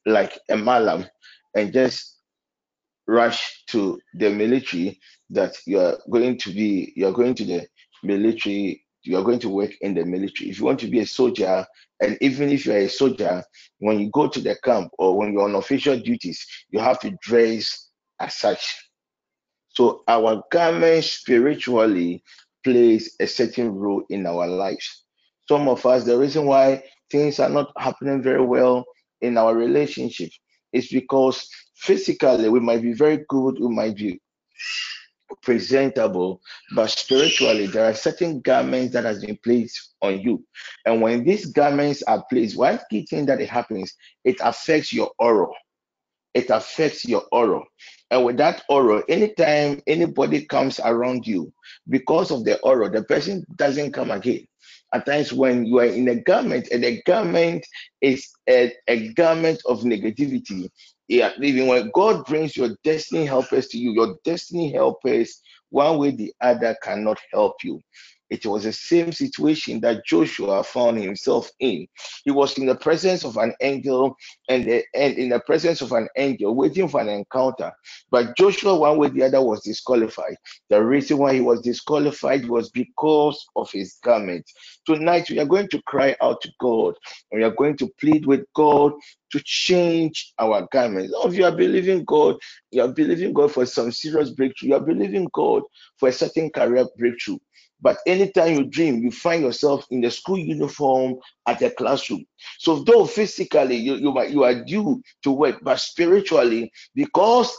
[0.05, 1.05] like a malam
[1.55, 2.19] and just
[3.07, 4.99] rush to the military
[5.29, 7.67] that you are going to be you are going to the
[8.03, 10.49] military you are going to work in the military.
[10.49, 11.65] If you want to be a soldier
[11.99, 13.43] and even if you're a soldier
[13.79, 17.11] when you go to the camp or when you're on official duties you have to
[17.21, 17.89] dress
[18.19, 18.75] as such.
[19.69, 22.23] So our garment spiritually
[22.63, 25.03] plays a certain role in our lives.
[25.49, 28.85] Some of us the reason why things are not happening very well
[29.23, 30.29] in our relationship
[30.73, 34.19] is because physically we might be very good, we might be
[35.41, 36.41] presentable,
[36.75, 40.43] but spiritually there are certain garments that has been placed on you.
[40.85, 43.93] And when these garments are placed, one key thing that it happens,
[44.23, 45.47] it affects your aura.
[46.33, 47.61] It affects your aura.
[48.11, 51.51] And with that aura, anytime anybody comes around you,
[51.89, 54.45] because of the aura, the person doesn't come again
[54.93, 57.65] at times when you are in a garment and the garment
[58.01, 60.69] is a, a garment of negativity.
[61.07, 66.11] Yeah even when god brings your destiny helpers to you your destiny helpers one way
[66.11, 67.81] the other cannot help you
[68.29, 71.87] it was the same situation that Joshua found himself in.
[72.25, 74.15] He was in the presence of an angel
[74.49, 77.71] and, the, and in the presence of an angel waiting for an encounter.
[78.11, 80.37] But Joshua, one way or the other, was disqualified.
[80.69, 84.45] The reason why he was disqualified was because of his garment.
[84.85, 86.95] Tonight, we are going to cry out to God.
[87.31, 88.93] We are going to plead with God
[89.33, 91.11] to change our garments.
[91.11, 92.37] Some of you are believing God,
[92.69, 94.69] you are believing God for some serious breakthrough.
[94.69, 95.63] You are believing God
[95.97, 97.39] for a certain career breakthrough.
[97.81, 101.15] But anytime you dream, you find yourself in the school uniform
[101.47, 102.25] at the classroom.
[102.59, 107.57] So though physically you, you, are, you are due to work, but spiritually, because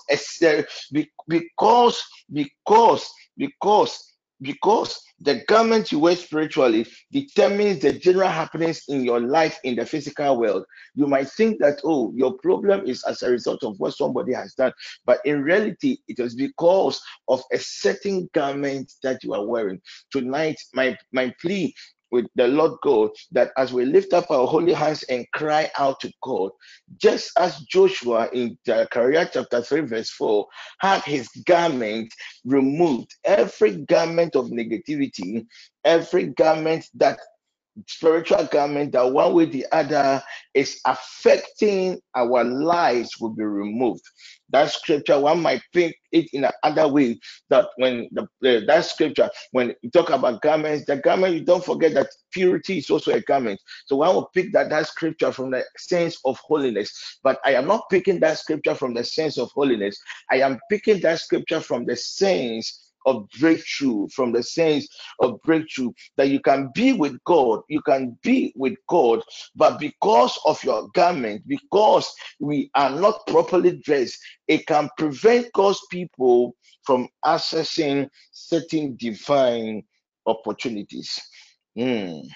[1.28, 2.02] because
[2.32, 4.13] because because
[4.44, 9.86] because the garment you wear spiritually determines the general happenings in your life in the
[9.86, 10.64] physical world.
[10.94, 14.54] You might think that, oh, your problem is as a result of what somebody has
[14.54, 14.72] done.
[15.06, 19.80] But in reality, it was because of a certain garment that you are wearing.
[20.12, 21.74] Tonight, my, my plea
[22.14, 25.98] with the Lord God that as we lift up our holy hands and cry out
[26.00, 26.52] to God,
[26.96, 30.46] just as Joshua in Zechariah chapter 3, verse 4,
[30.78, 35.44] had his garment removed, every garment of negativity,
[35.84, 37.18] every garment that
[37.88, 40.22] spiritual garment that one way the other
[40.54, 44.02] is affecting our lives will be removed.
[44.50, 47.18] That scripture, one might think it in another way
[47.50, 51.64] that when the, uh, that scripture, when you talk about garments, the garment, you don't
[51.64, 53.60] forget that purity is also a garment.
[53.86, 57.18] So one will pick that, that scripture from the sense of holiness.
[57.22, 59.98] But I am not picking that scripture from the sense of holiness.
[60.30, 64.88] I am picking that scripture from the sense of breakthrough, from the sense
[65.20, 69.22] of breakthrough, that you can be with God, you can be with God,
[69.54, 75.80] but because of your garment, because we are not properly dressed, it can prevent God's
[75.90, 79.82] people from accessing certain divine
[80.26, 81.20] opportunities.
[81.78, 82.26] Mm.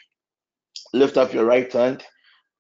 [0.93, 2.05] Lift up your right hand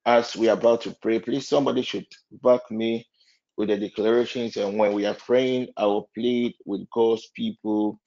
[0.06, 1.18] as we are about to pray.
[1.18, 2.06] Please, somebody should
[2.42, 3.06] back me
[3.59, 8.00] with the declarations, and when we are praying, I will plead with God's people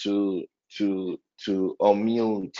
[0.00, 0.44] to
[0.76, 2.56] to to unmute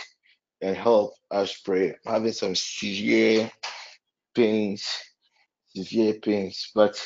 [0.61, 1.95] and help us pray.
[2.05, 3.51] I'm having some severe
[4.33, 4.87] pains,
[5.75, 7.05] severe pains, but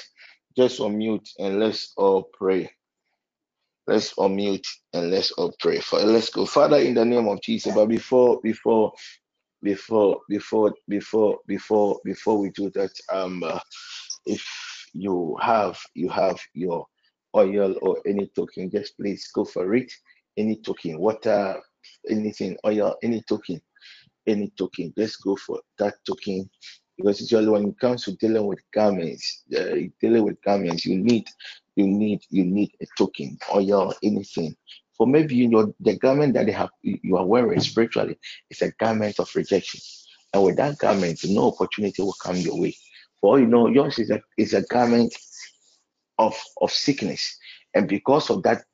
[0.55, 2.69] just unmute and let's all pray.
[3.87, 5.79] Let's unmute and let's all pray.
[5.79, 7.73] For let's go, Father, in the name of Jesus.
[7.73, 8.93] But before, before,
[9.63, 13.59] before, before, before, before, before we do that, um, uh,
[14.25, 14.62] if
[14.93, 16.87] you have you have your
[17.35, 19.91] oil or any token, just please go for it.
[20.37, 21.61] Any token, water,
[22.09, 23.61] anything, oil, any token,
[24.25, 26.49] any token, just go for that token
[26.97, 31.27] because usually when it comes to dealing with garments, uh, dealing with garments, you need,
[31.75, 34.55] you need, you need a token your anything.
[34.97, 38.17] For maybe you know the garment that they have you are wearing spiritually
[38.51, 39.81] is a garment of rejection,
[40.33, 42.75] and with that garment, no opportunity will come your way.
[43.23, 45.15] For you know, yours is a is a garment
[46.19, 47.39] of of sickness,
[47.73, 48.65] and because of that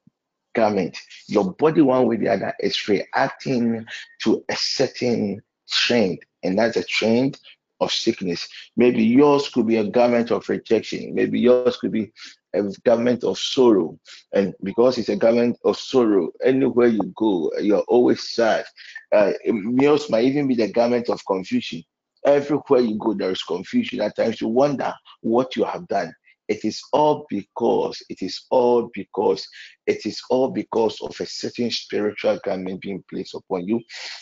[0.55, 0.97] garment,
[1.27, 3.85] your body one way or the other is reacting
[4.23, 5.39] to a certain
[5.69, 7.39] trend, and that's a trend
[7.79, 8.47] of sickness.
[8.75, 11.13] Maybe yours could be a garment of rejection.
[11.13, 12.11] Maybe yours could be
[12.55, 13.99] a garment of sorrow.
[14.33, 18.65] And because it's a garment of sorrow, anywhere you go, you're always sad.
[19.11, 21.83] Uh, yours might even be the garment of confusion.
[22.25, 24.01] Everywhere you go, there is confusion.
[24.01, 26.13] At times you wonder what you have done.
[26.49, 29.47] It is all because, it is all because,
[29.85, 33.79] it is all because of a certain spiritual garment being placed upon you.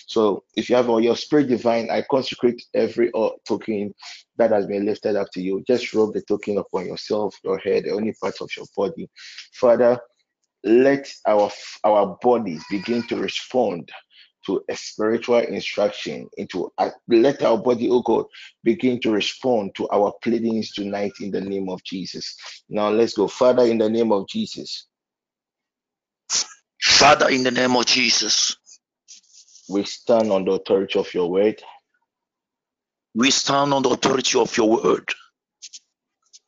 [0.07, 3.93] So if you have all your spirit divine, I consecrate every uh, token
[4.35, 5.63] that has been lifted up to you.
[5.65, 9.09] Just rub the token upon yourself, your head, any part of your body.
[9.53, 9.97] Father,
[10.65, 11.49] let our
[11.85, 13.89] our bodies begin to respond
[14.47, 18.25] to a spiritual instruction, into a, let our body, oh God,
[18.63, 22.35] begin to respond to our pleadings tonight in the name of Jesus.
[22.69, 23.27] Now let's go.
[23.27, 24.87] Father, in the name of Jesus.
[26.81, 28.57] Father, in the name of Jesus.
[29.69, 31.61] We stand on the authority of your word.
[33.15, 35.09] We stand on the authority of your word.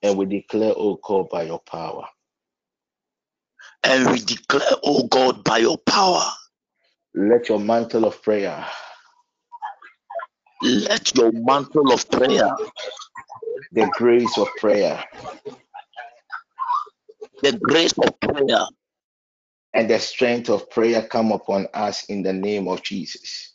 [0.01, 2.05] And we declare, oh God, by your power.
[3.83, 6.23] And we declare, oh God, by your power
[7.13, 8.65] let your mantle of prayer.
[10.61, 12.49] Let your mantle of prayer.
[13.71, 15.03] The grace of prayer.
[17.41, 18.65] The grace of prayer.
[19.73, 23.53] And the strength of prayer come upon us in the name of Jesus.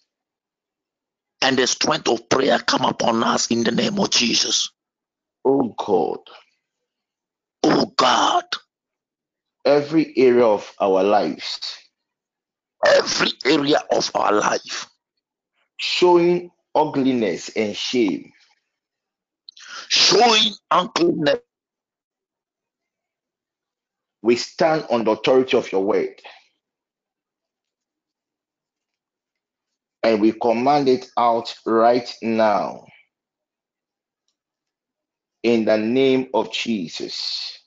[1.43, 4.71] And the strength of prayer come upon us in the name of Jesus.
[5.45, 6.21] Oh God.
[7.63, 8.45] Oh God.
[9.65, 11.84] Every area of our lives
[12.87, 14.89] every area of our life.
[15.78, 18.32] Showing ugliness and shame.
[19.89, 21.41] Showing uncleanness.
[24.22, 26.20] We stand on the authority of your word.
[30.03, 32.87] And we command it out right now.
[35.43, 37.59] In the name of Jesus.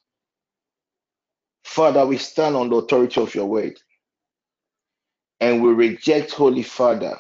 [1.64, 3.80] Father, we stand on the authority of your word
[5.40, 7.18] and we reject, Holy Father,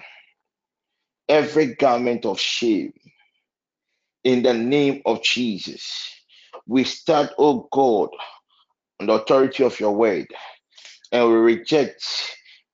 [1.29, 2.93] every garment of shame
[4.23, 6.09] in the name of Jesus.
[6.67, 8.09] We stand, oh God,
[8.99, 10.27] on the authority of your word,
[11.11, 12.03] and we reject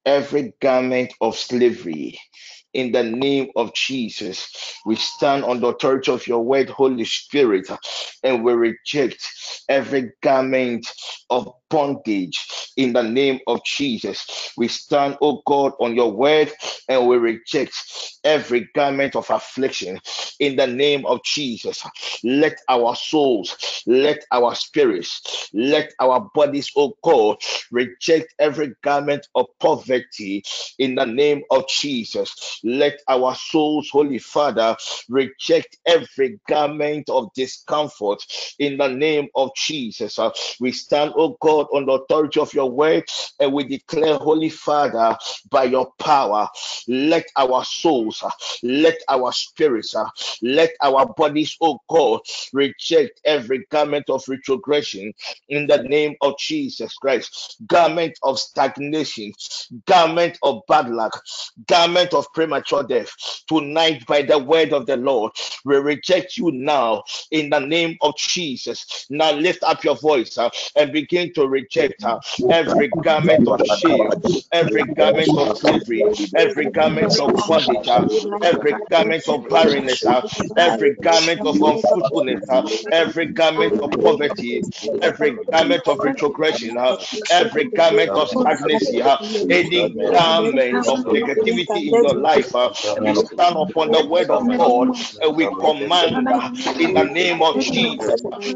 [0.06, 2.20] every garment of slavery
[2.74, 4.50] in the name of Jesus.
[4.86, 7.70] We stand on the authority of your word, Holy Spirit,
[8.24, 9.28] and we reject
[9.70, 10.88] every garment
[11.32, 14.54] of bondage in the name of Jesus.
[14.58, 16.54] We stand, oh God, on your word
[16.90, 17.76] and we reject
[18.24, 20.00] every garment of affliction
[20.40, 21.84] in the name of Jesus.
[22.24, 27.38] Let our souls, let our spirits, let our bodies, oh God,
[27.72, 30.44] reject every garment of poverty
[30.80, 32.62] in the name of Jesus.
[32.64, 34.78] Let our souls, Holy Father,
[35.10, 38.24] reject every garment of discomfort
[38.60, 40.20] in the name of Jesus.
[40.20, 43.04] Uh, we stand, oh God, On the authority of your word,
[43.40, 45.18] and we declare, Holy Father,
[45.50, 46.48] by your power,
[46.88, 48.24] let our souls,
[48.64, 49.96] let our spirits,
[50.42, 52.22] let our bodies, oh God,
[52.54, 55.14] reject every garment of retrogression
[55.50, 59.32] in the name of Jesus Christ, garment of stagnation,
[59.86, 61.22] garment of bad luck,
[61.68, 63.12] garment of premature death.
[63.48, 65.32] Tonight, by the word of the Lord,
[65.66, 69.06] we reject you now in the name of Jesus.
[69.10, 72.06] Now lift up your voice uh, and begin to reject
[72.50, 74.12] every garment of shame,
[74.52, 77.90] every garment of slavery, every garment of bondage,
[78.44, 80.06] every garment of barrenness,
[80.58, 82.50] every garment of unfruitfulness,
[82.92, 84.66] every garment of poverty,
[85.02, 86.78] every garment of retrogression,
[87.30, 89.02] every garment of stagnancy,
[89.50, 92.54] any garment of negativity in your life.
[93.00, 94.90] We stand upon the word of God
[95.22, 96.30] and we command
[96.80, 98.16] in the name of Jesus.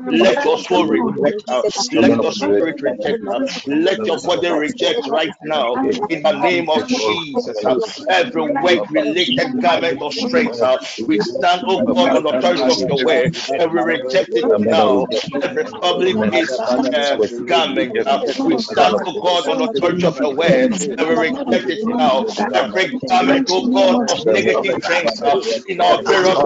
[0.10, 0.38] Let
[0.86, 1.64] reject, uh,
[1.96, 5.78] let your spirit reject, uh, let your body reject right now
[6.10, 7.66] in the name of Jesus.
[8.10, 12.80] Every work related garment of strength, uh, we stand, oh God, on the authority of
[12.88, 15.08] your word and we reject it now.
[15.42, 20.36] Every public place uh, garment, uh, we stand, oh God, on the authority of your
[20.36, 22.26] word and we reject it now.
[22.54, 26.40] Every garment, oh God, of negative trends uh, in our various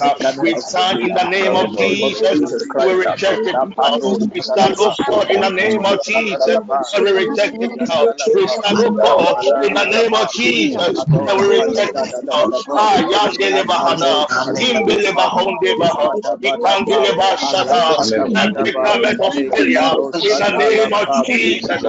[0.00, 2.54] uh, we stand in the name of Jesus.
[2.78, 4.18] We reject it now.
[4.32, 6.60] We stand, oh God, in the name of Jesus,
[6.92, 8.06] and we reject it now.
[8.34, 12.48] We stand, oh God, in the name of Jesus, and we reject it now.
[12.76, 14.26] Ah, yandele bahana,
[14.60, 16.10] imbele bahonde baha,
[16.42, 17.96] ikandele bashata,
[18.34, 21.82] every garment of failure, in the name of Jesus,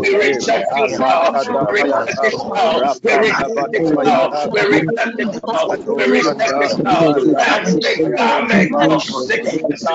[0.00, 1.32] we reject you now.
[1.68, 2.76] We reject it now.
[3.02, 4.30] We reject it now.
[4.52, 5.68] We reject it now.
[5.96, 7.14] We reject it now.
[7.38, 9.92] Every garment of sickness,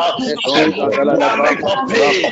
[0.56, 2.32] every garment of pain,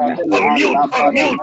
[0.31, 1.41] Unmute, unmute.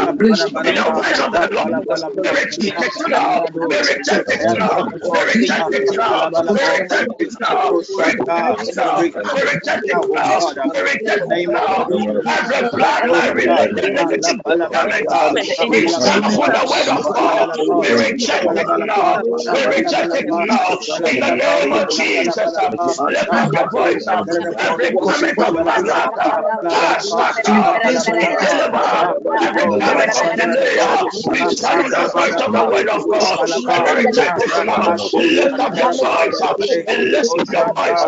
[0.64, 1.74] in the word of the Lord,
[2.16, 3.46] we reject it now.
[3.70, 4.86] We reject it now.
[5.12, 6.26] We reject it now.
[6.52, 7.74] We reject it now.
[7.98, 9.06] We reject it now.
[9.34, 11.90] We reject reject it now.
[12.28, 14.38] Every bloodline related negative
[14.72, 15.12] garment,
[17.78, 19.22] we reject it now.
[19.52, 20.80] We reject it now.
[21.06, 22.58] In the name of Jesus,
[23.10, 24.08] lift up your voice.
[24.58, 26.46] Every garment of Barata,
[27.00, 27.80] Sata,
[28.16, 33.40] Deliver, every garment of delay, we stand the voice of the word of God.
[33.68, 35.12] And we reject it now.
[35.16, 36.42] Lift up your voice
[36.88, 38.06] and lift up your voice.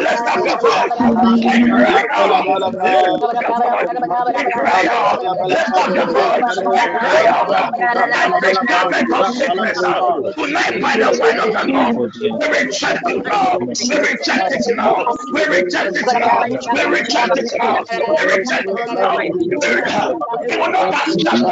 [0.00, 0.92] lift up your voice.
[1.44, 2.48] And cry out.
[4.34, 5.20] And cry out.
[5.48, 6.58] Lift up your voice.
[6.74, 7.50] And cry out.
[8.24, 9.82] Every garment of sickness.
[10.36, 11.96] Tonight by the word of the Lord.
[12.40, 13.58] We reject it now.
[13.88, 15.06] We reject it now.
[15.32, 16.46] We reject it now.
[16.72, 17.84] We reject it now.
[18.18, 18.97] We reject it now.
[20.48, 21.42] We will not accept.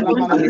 [0.00, 0.49] Terima kasih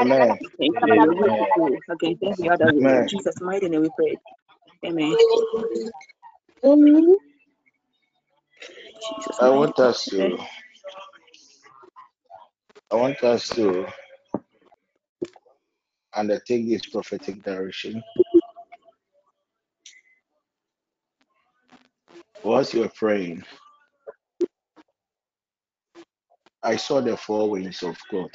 [0.00, 0.31] Amen.
[3.08, 4.18] Jesus' mighty name we pray.
[4.86, 5.16] Amen.
[9.40, 10.38] I want us to
[12.92, 13.86] I want us to
[16.14, 18.02] undertake this prophetic direction.
[22.44, 23.44] Whilst you are praying,
[26.62, 28.30] I saw the four winds of God.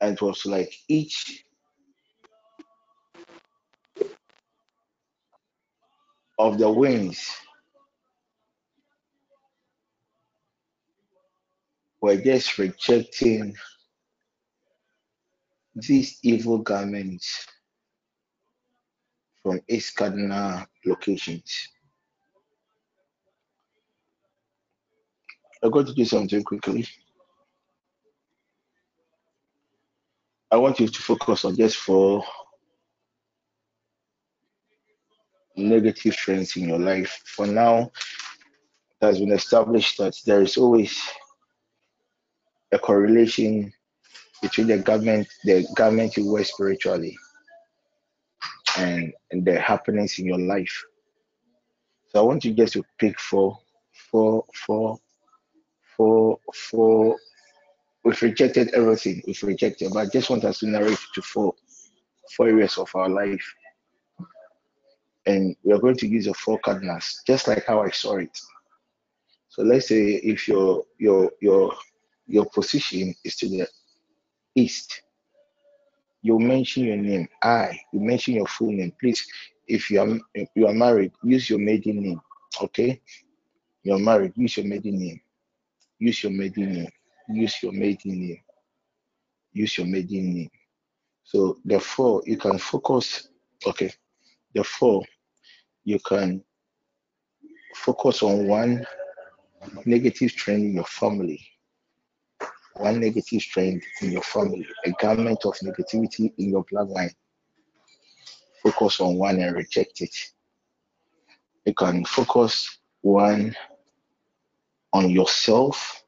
[0.00, 1.44] And it was like each
[6.38, 7.30] of the wings
[12.00, 13.54] were just rejecting
[15.74, 17.46] these evil garments
[19.42, 21.68] from its cardinal locations.
[25.62, 26.86] I'm going to do something quickly.
[30.52, 32.24] I want you to focus on just four
[35.56, 37.22] negative trends in your life.
[37.24, 37.90] For now,
[39.00, 41.00] it has been established that there is always
[42.72, 43.72] a correlation
[44.42, 47.16] between the government, the government you wear spiritually,
[48.78, 50.84] and, and the happenings in your life.
[52.08, 53.58] So I want you just to pick four,
[54.10, 54.98] four, four,
[55.96, 57.16] four, four.
[58.04, 59.22] We've rejected everything.
[59.26, 61.54] We've rejected, but I just want us to narrate to four,
[62.36, 63.44] four areas of our life.
[65.26, 68.38] And we are going to use the four cardinals, just like how I saw it.
[69.50, 71.74] So let's say if your your your
[72.26, 73.66] your position is to the
[74.54, 75.02] east,
[76.22, 77.28] you mention your name.
[77.42, 77.78] I.
[77.92, 78.92] You mention your full name.
[78.98, 79.26] Please,
[79.66, 82.20] if you are you are married, use your maiden name.
[82.62, 83.00] Okay.
[83.82, 84.32] You're married.
[84.36, 85.20] Use your maiden name.
[85.98, 86.90] Use your maiden name.
[87.34, 88.40] Use your maiden name.
[89.52, 90.50] Use your maiden name.
[91.24, 93.28] So therefore, you can focus.
[93.66, 93.92] Okay.
[94.54, 95.02] Therefore,
[95.84, 96.42] you can
[97.74, 98.86] focus on one
[99.84, 101.40] negative trend in your family
[102.80, 107.12] one negative trend in your family, a garment of negativity in your bloodline.
[108.62, 110.14] Focus on one and reject it.
[111.66, 113.54] You can focus one
[114.92, 116.02] on yourself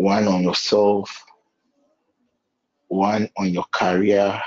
[0.00, 1.24] one on yourself,
[2.88, 4.40] one on your career,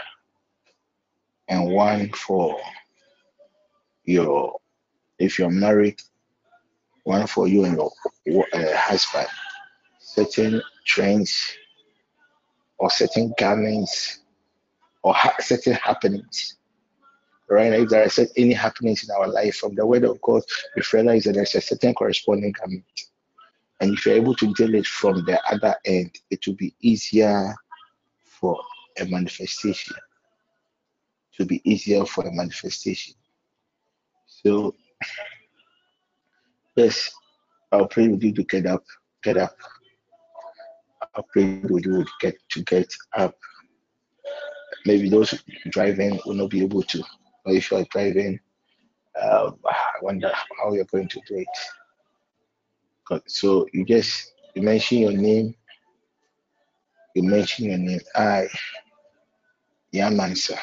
[1.47, 2.59] and one for
[4.03, 4.59] your,
[5.19, 6.01] if you're married,
[7.03, 7.77] one for you and
[8.25, 9.27] your uh, husband.
[9.99, 11.55] Certain trends
[12.79, 14.21] or certain garments
[15.03, 16.57] or ha- certain happenings.
[17.47, 17.73] Right?
[17.73, 20.41] If there are any happenings in our life from the word of God,
[20.75, 22.85] we realize that there's a certain corresponding garment.
[23.83, 27.53] And if you're able to deal it from the other end, it will be easier
[28.23, 28.57] for
[28.97, 29.93] a manifestation.
[31.37, 33.13] To be easier for a manifestation.
[34.25, 34.73] So,
[36.77, 37.11] yes,
[37.73, 38.85] I'll pray with you to get up,
[39.21, 39.57] get up.
[41.13, 43.35] I'll pray with you to get to get up.
[44.85, 47.03] Maybe those driving will not be able to,
[47.45, 48.39] or if you are driving,
[49.21, 51.82] uh, I wonder how you're going to do it.
[53.27, 55.55] So you just you mention your name.
[57.15, 58.01] You mention your name.
[58.15, 58.47] I,
[59.93, 60.57] Yamansa.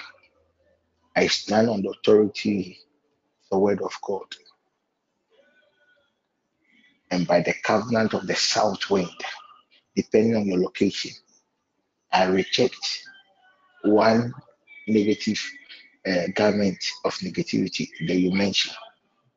[1.17, 2.79] I stand on the authority,
[3.51, 4.27] the word of God,
[7.11, 9.11] and by the covenant of the south wind,
[9.97, 11.13] depending on your location,
[12.13, 12.77] I reject
[13.85, 14.33] one
[14.89, 15.41] negative
[16.07, 18.77] uh, garment of negativity that you mentioned,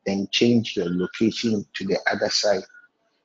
[0.06, 2.62] then change your location to the other side.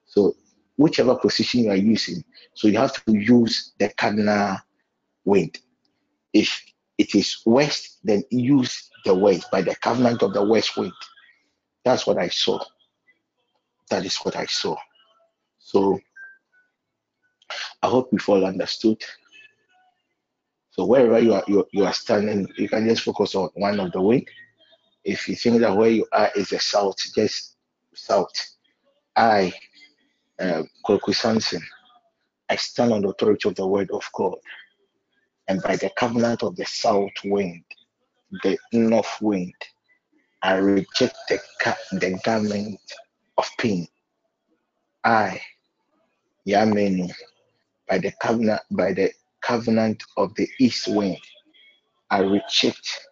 [0.10, 0.36] So
[0.76, 2.24] whichever position you are using,
[2.56, 4.58] so you have to use the cardinal
[5.24, 5.60] wind.
[6.34, 6.62] If
[6.98, 10.94] it is west, then use the west by the covenant of the west wind.
[11.86, 12.60] That's what I saw.
[13.90, 14.76] That is what I saw.
[15.60, 16.00] So
[17.82, 19.02] I hope we've all understood.
[20.72, 23.92] So wherever you are you, you are standing, you can just focus on one of
[23.92, 24.28] the wind.
[25.04, 27.56] If you think that where you are is the south, just
[27.94, 28.32] south.
[29.16, 29.52] I,
[30.40, 30.64] uh,
[32.50, 34.36] I stand on the authority of the word of God
[35.48, 37.64] and by the covenant of the south wind,
[38.44, 39.54] the north wind,
[40.44, 41.40] I reject the,
[41.94, 42.80] the garment
[43.38, 43.88] of pain.
[45.04, 45.42] I,
[46.48, 47.12] Yamenu,
[47.90, 49.12] by the covenant by the
[49.42, 51.20] covenant of the east wind,
[52.10, 53.08] I reject,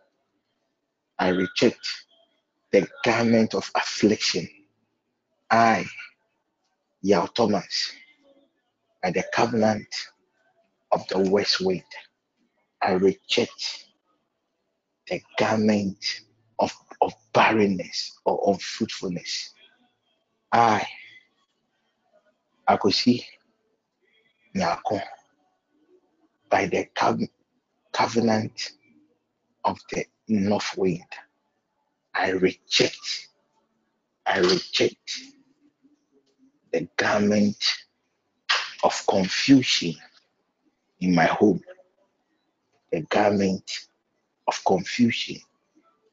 [1.20, 1.88] I reject
[2.72, 4.48] the garment of affliction.
[5.52, 5.86] I,
[7.02, 7.94] Yao Thomas,
[9.04, 9.88] by the covenant
[10.92, 11.84] of the west wind,
[12.82, 13.86] I reject
[15.10, 15.98] the garment
[16.60, 19.54] of, of barrenness or unfruitfulness.
[20.52, 20.88] I,
[22.68, 23.24] I Akosi
[24.56, 25.02] Nyako,
[26.50, 26.88] by the
[27.94, 28.72] covenant
[29.66, 31.04] of the north wind,
[32.14, 33.30] I reject,
[34.26, 35.22] I reject
[36.72, 37.64] the garment
[38.84, 39.96] of confusion
[41.00, 41.62] in my home,
[42.92, 43.88] the garment
[44.48, 45.38] of confusion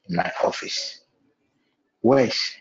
[0.09, 1.01] in my office.
[2.01, 2.55] Worse,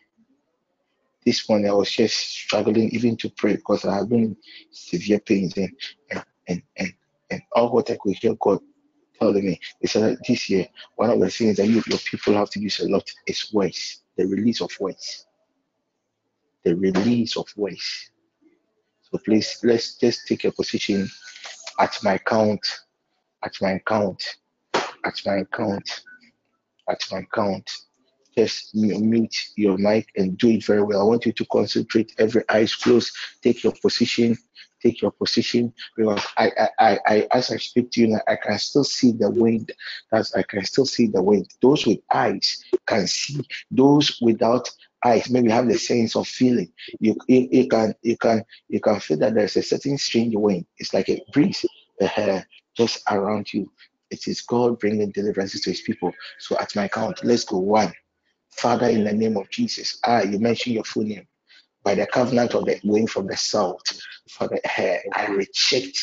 [1.24, 4.36] this morning I was just struggling even to pray because I have been
[4.70, 5.72] severe pains and
[6.10, 6.92] and and and,
[7.30, 8.60] and all what I could hear God
[9.18, 10.66] telling me is that this year
[10.96, 14.02] one of the things that you your people have to use a lot is words,
[14.16, 15.26] the release of words,
[16.64, 18.10] the release of words.
[19.02, 21.08] So please let's just take a position
[21.78, 22.66] at my count,
[23.44, 24.22] at my count,
[24.74, 26.02] at my count,
[26.88, 27.70] at my count
[28.36, 31.00] just mute your mic and do it very well.
[31.00, 34.36] I want you to concentrate, every eyes closed, take your position,
[34.82, 35.72] take your position.
[35.96, 39.12] Because I, I, I, I as I speak to you now, I can still see
[39.12, 39.72] the wind.
[40.10, 41.48] That's I can still see the wind.
[41.62, 43.40] Those with eyes can see.
[43.70, 44.70] Those without
[45.04, 46.72] eyes maybe have the sense of feeling.
[47.00, 50.66] You, you, you can you can you can feel that there's a certain strange wind.
[50.78, 51.64] It's like a breeze
[52.00, 52.40] uh,
[52.76, 53.70] just around you.
[54.10, 56.12] It is God bringing deliverances to His people.
[56.38, 57.58] So at my count, let's go.
[57.58, 57.92] One,
[58.52, 61.26] Father, in the name of Jesus, ah, you mentioned your full name.
[61.84, 63.82] By the covenant of the wind from the south,
[64.30, 64.58] Father,
[65.14, 65.98] I reject,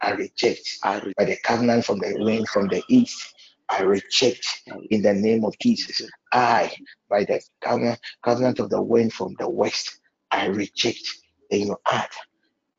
[0.00, 3.34] I reject, I by the covenant from the wind from the east,
[3.68, 6.02] I reject in the name of Jesus.
[6.32, 6.72] I,
[7.08, 10.00] by the covenant, covenant of the wind from the west,
[10.30, 11.02] I reject.
[11.50, 12.10] Then you add,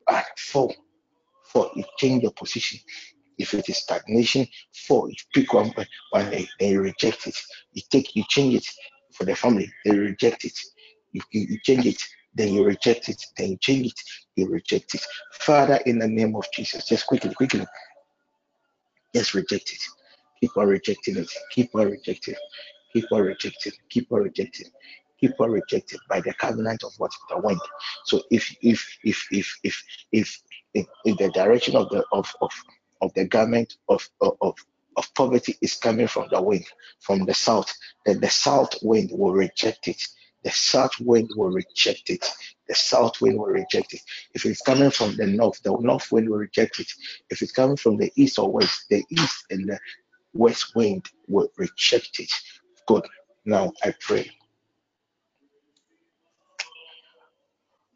[0.09, 0.73] add four,
[1.51, 2.79] four, you change your position.
[3.37, 4.47] If it is stagnation,
[4.87, 5.73] four, you pick one,
[6.11, 7.37] one and you reject it.
[7.73, 8.67] You take, you change it
[9.13, 10.57] for the family, they reject it.
[11.13, 12.03] You, you, you change it,
[12.35, 13.99] then you reject it, then you change it,
[14.35, 15.05] you reject it.
[15.33, 17.65] Father, in the name of Jesus, just quickly, quickly,
[19.15, 19.81] just reject it.
[20.41, 21.29] Keep on rejecting it.
[21.51, 22.35] Keep on rejecting.
[22.93, 23.73] Keep on rejecting.
[23.89, 24.67] Keep on rejecting.
[25.19, 27.59] Keep on rejecting by the covenant of what the wind.
[28.05, 29.83] So if if if if if
[30.13, 30.41] if
[30.73, 30.85] in,
[31.17, 32.51] the direction of the of, of,
[33.01, 34.55] of the garment of, of,
[34.97, 36.65] of poverty is coming from the wind,
[36.99, 37.71] from the south,
[38.05, 40.01] then the south wind will reject it.
[40.43, 42.25] The south wind will reject it.
[42.67, 44.01] The south wind will reject it.
[44.33, 46.91] If it's coming from the north, the north wind will reject it.
[47.29, 49.79] If it's coming from the east or west, the east and the
[50.33, 52.31] west wind will reject it.
[52.89, 53.05] Good.
[53.45, 54.31] Now I pray.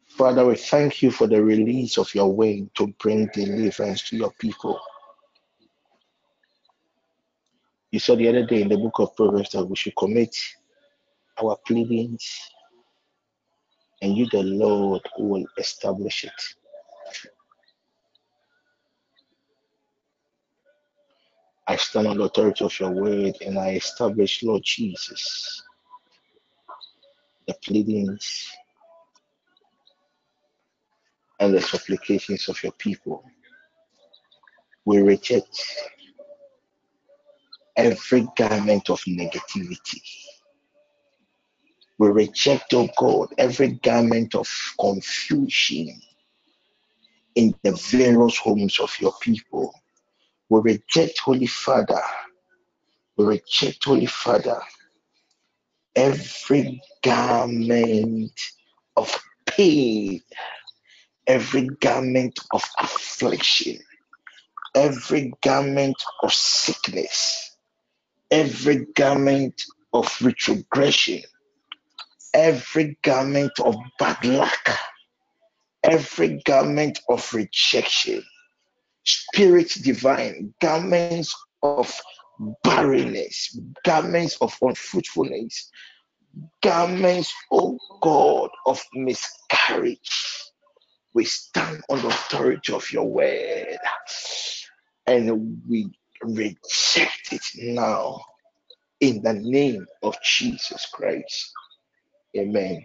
[0.06, 4.30] Father, we thank you for the release of your wind to bring deliverance to your
[4.38, 4.80] people.
[7.90, 10.36] You saw the other day in the book of Proverbs that we should commit
[11.42, 12.24] our pleadings,
[14.00, 16.63] and you, the Lord, will establish it.
[21.66, 25.62] I stand on the authority of your word and I establish, Lord Jesus,
[27.48, 28.50] the pleadings
[31.40, 33.24] and the supplications of your people.
[34.84, 35.58] We reject
[37.76, 40.02] every garment of negativity.
[41.98, 46.00] We reject, oh God, every garment of confusion
[47.34, 49.74] in the various homes of your people.
[50.50, 52.00] We reject, Holy Father,
[53.16, 54.60] we reject, Holy Father,
[55.96, 58.40] every garment
[58.96, 60.20] of pain,
[61.26, 63.78] every garment of affliction,
[64.74, 67.56] every garment of sickness,
[68.30, 69.62] every garment
[69.92, 71.22] of retrogression,
[72.34, 74.70] every garment of bad luck,
[75.82, 78.22] every garment of rejection,
[79.04, 82.00] spirit divine, garments of
[82.62, 85.70] barrenness, garments of unfruitfulness,
[86.62, 90.40] garments, oh God, of miscarriage.
[91.12, 93.78] We stand on the authority of your word
[95.06, 98.20] and we reject it now
[99.00, 101.52] in the name of Jesus Christ.
[102.36, 102.84] Amen.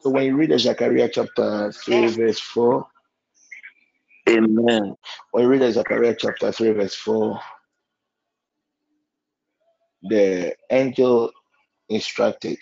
[0.00, 2.86] So when you read the Zechariah chapter 3, verse 4,
[4.28, 4.96] Amen.
[5.34, 7.40] you read Zechariah chapter 3, verse 4,
[10.04, 11.30] the angel
[11.88, 12.58] instructed,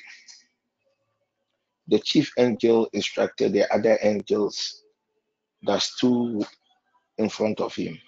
[1.89, 4.83] the chief angel instructed the other angels
[5.63, 6.45] that stood
[7.19, 7.99] in front of him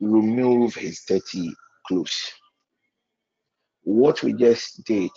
[0.00, 1.52] remove his dirty
[1.86, 2.32] clothes.
[3.82, 5.10] What we just did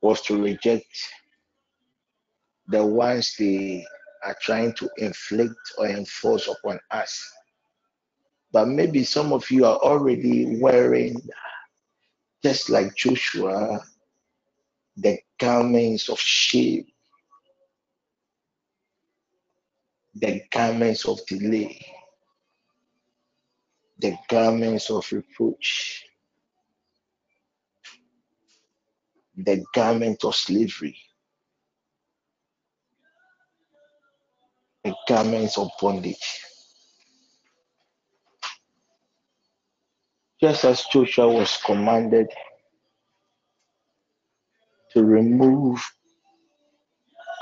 [0.00, 0.86] was to reject
[2.68, 3.84] the ones they
[4.24, 7.32] are trying to inflict or enforce upon us.
[8.52, 11.16] But maybe some of you are already wearing,
[12.42, 13.80] just like Joshua,
[14.96, 16.86] the garments of shame,
[20.14, 21.84] the garments of delay,
[23.98, 26.04] the garments of reproach,
[29.36, 30.96] the garment of slavery,
[34.86, 36.44] the garments of bondage.
[40.40, 42.28] Just as Joshua was commanded
[44.92, 45.82] to remove,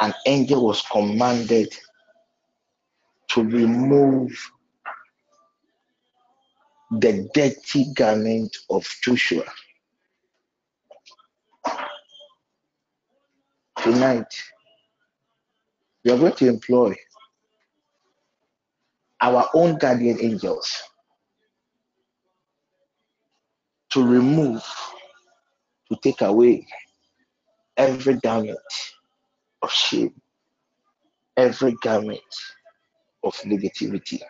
[0.01, 1.75] an angel was commanded
[3.29, 4.33] to remove
[6.93, 9.45] the dirty garment of Joshua.
[13.83, 14.33] Tonight,
[16.05, 16.95] we are going to employ
[19.20, 20.70] our own guardian angels
[23.91, 24.62] to remove,
[25.91, 26.66] to take away
[27.77, 28.59] every garment
[29.62, 30.15] of shame,
[31.36, 32.20] every garment
[33.23, 34.20] of negativity.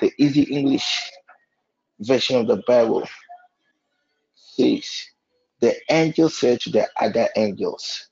[0.00, 1.10] The easy English
[2.00, 3.08] version of the Bible
[4.34, 4.88] says,
[5.60, 8.08] The angel said to the other angels,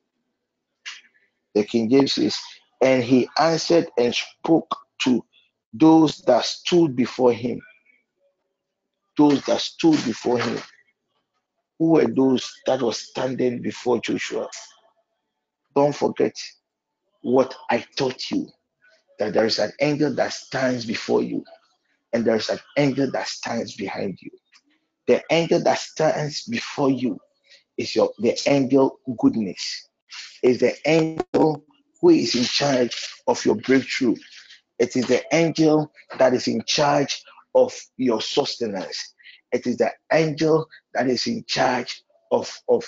[1.55, 2.39] the King James says,
[2.83, 5.25] and he answered and spoke to
[5.73, 7.61] those that stood before him.
[9.17, 10.59] Those that stood before him.
[11.79, 14.49] Who were those that were standing before Joshua?
[15.75, 16.35] Don't forget
[17.23, 18.49] what I taught you
[19.19, 21.45] that there is an angel that stands before you,
[22.13, 24.31] and there is an angel that stands behind you.
[25.07, 27.19] The angel that stands before you
[27.77, 29.89] is your the angel goodness,
[30.43, 31.65] is the angel
[32.01, 32.97] who is in charge
[33.27, 34.17] of your breakthrough.
[34.79, 37.23] It is the angel that is in charge
[37.55, 39.15] of your sustenance.
[39.53, 42.85] It is the angel that is in charge of of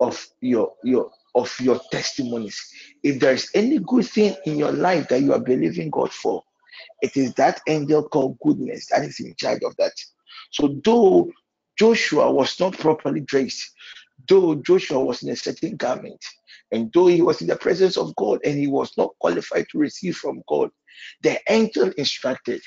[0.00, 2.60] of your your of your testimonies.
[3.02, 6.42] If there is any good thing in your life that you are believing God for,
[7.02, 9.92] it is that angel called goodness that is in charge of that.
[10.50, 11.30] So, though
[11.78, 13.70] Joshua was not properly dressed,
[14.28, 16.24] though Joshua was in a certain garment,
[16.72, 19.78] and though he was in the presence of God and he was not qualified to
[19.78, 20.70] receive from God,
[21.22, 22.60] the angel instructed.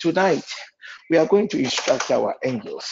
[0.00, 0.44] Tonight,
[1.10, 2.88] we are going to instruct our angels.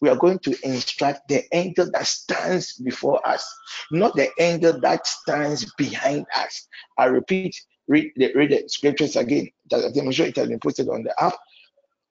[0.00, 3.46] We are going to instruct the angel that stands before us,
[3.90, 6.66] not the angel that stands behind us.
[6.98, 7.54] I repeat,
[7.88, 9.50] read the, read the scriptures again.
[9.72, 11.34] I'm sure it has been posted on the app.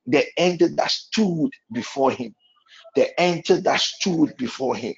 [0.07, 2.35] The angel that stood before him,
[2.95, 4.93] the angel that stood before him.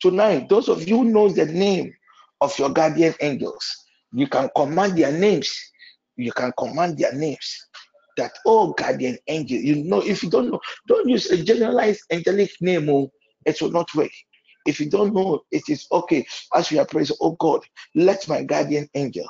[0.00, 1.92] Tonight, those of you know the name
[2.40, 5.58] of your guardian angels, you can command their names.
[6.16, 7.68] You can command their names.
[8.16, 12.50] That oh guardian angel, you know, if you don't know, don't use a generalized angelic
[12.60, 13.10] name, oh,
[13.44, 14.10] it will not work.
[14.66, 16.26] If you don't know, it is okay.
[16.54, 17.60] As we are praying, oh God,
[17.94, 19.26] let my guardian angel,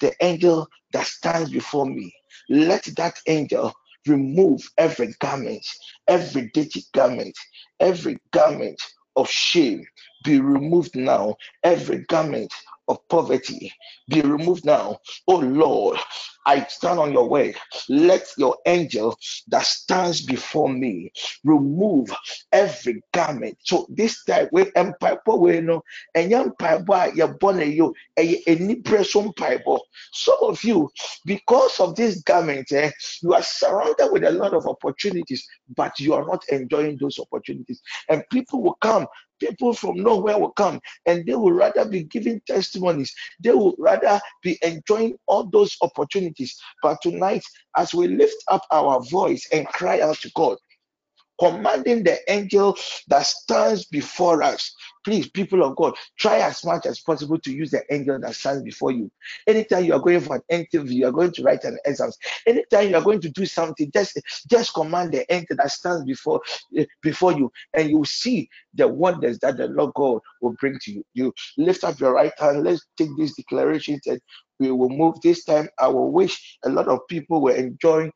[0.00, 2.14] the angel that stands before me,
[2.48, 3.72] let that angel
[4.06, 5.64] remove every garment,
[6.08, 7.36] every dirty garment,
[7.80, 8.80] every garment
[9.16, 9.84] of shame
[10.24, 11.36] be removed now.
[11.62, 12.52] Every garment
[12.88, 13.72] of poverty
[14.08, 14.98] be removed now.
[15.28, 15.98] Oh Lord,
[16.46, 17.54] I stand on your way.
[17.88, 19.16] Let your angel
[19.48, 21.12] that stands before me
[21.44, 22.10] remove
[22.52, 23.58] every garment.
[23.62, 25.82] So this time we empire we know
[26.14, 29.64] and young pipe you're born a you any person pipe.
[30.12, 30.90] Some of you,
[31.24, 32.90] because of this garment, eh,
[33.22, 35.46] you are surrounded with a lot of opportunities,
[35.76, 37.80] but you are not enjoying those opportunities.
[38.08, 39.06] And people will come
[39.50, 43.12] people from nowhere will come and they will rather be giving testimonies.
[43.40, 46.56] They will rather be enjoying all those opportunities.
[46.82, 47.42] But tonight,
[47.76, 50.58] as we lift up our voice and cry out to God,
[51.42, 52.76] commanding the angel
[53.08, 54.74] that stands before us.
[55.04, 58.62] Please, people of God, try as much as possible to use the angel that stands
[58.62, 59.10] before you.
[59.48, 62.10] Anytime you are going for an interview, you are going to write an exam.
[62.46, 66.40] Anytime you are going to do something, just just command the angel that stands before
[66.78, 70.78] eh, before you, and you will see the wonders that the Lord God will bring
[70.82, 71.04] to you.
[71.14, 72.62] You lift up your right hand.
[72.62, 74.20] Let's take these declarations and
[74.60, 75.68] we will move this time.
[75.80, 78.12] I will wish a lot of people were enjoying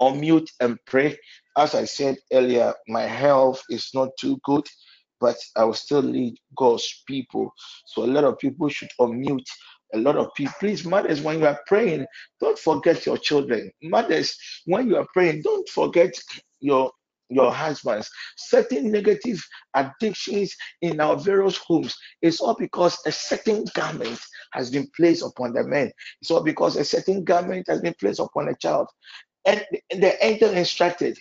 [0.00, 1.16] unmute and pray.
[1.56, 4.66] As I said earlier, my health is not too good,
[5.20, 7.52] but I will still lead God's people.
[7.86, 9.46] So a lot of people should unmute.
[9.94, 12.06] A lot of people, please, mothers, when you are praying,
[12.40, 13.70] don't forget your children.
[13.82, 14.36] Mothers,
[14.66, 16.12] when you are praying, don't forget
[16.60, 16.90] your
[17.30, 18.10] your husbands.
[18.36, 19.42] Certain negative
[19.74, 24.20] addictions in our various homes is all because a certain garment
[24.52, 25.90] has been placed upon the men.
[26.20, 28.88] It's all because a certain garment has been placed upon a child.
[29.46, 31.18] And the angel instructed,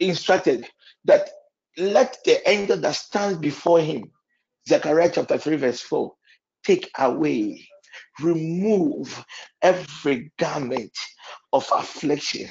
[0.00, 0.66] instructed
[1.04, 1.30] that
[1.78, 4.10] let the angel that stands before him,
[4.68, 6.12] Zechariah chapter 3, verse 4,
[6.64, 7.68] take away,
[8.20, 9.24] remove
[9.62, 10.92] every garment
[11.52, 12.50] of affliction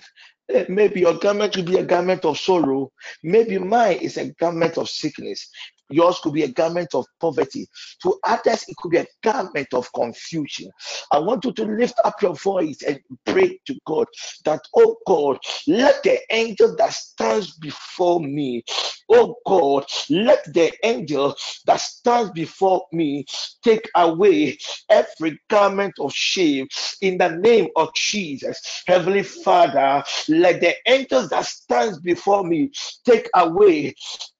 [0.49, 2.91] Eh, maybe your garment will be a garment of sorrow.
[3.23, 5.49] Maybe mine is a garment of sickness.
[5.89, 7.67] Yours could be a garment of poverty.
[8.03, 10.71] To others, it could be a garment of confusion.
[11.11, 14.07] I want you to lift up your voice and pray to God
[14.45, 18.63] that, oh God, let the angel that stands before me,
[19.11, 21.35] oh God, let the angel
[21.65, 23.25] that stands before me
[23.63, 24.57] take away
[24.89, 26.67] every garment of shame
[27.01, 28.83] in the name of Jesus.
[28.87, 32.71] Heavenly Father, let the angels that stands before me
[33.05, 33.95] take away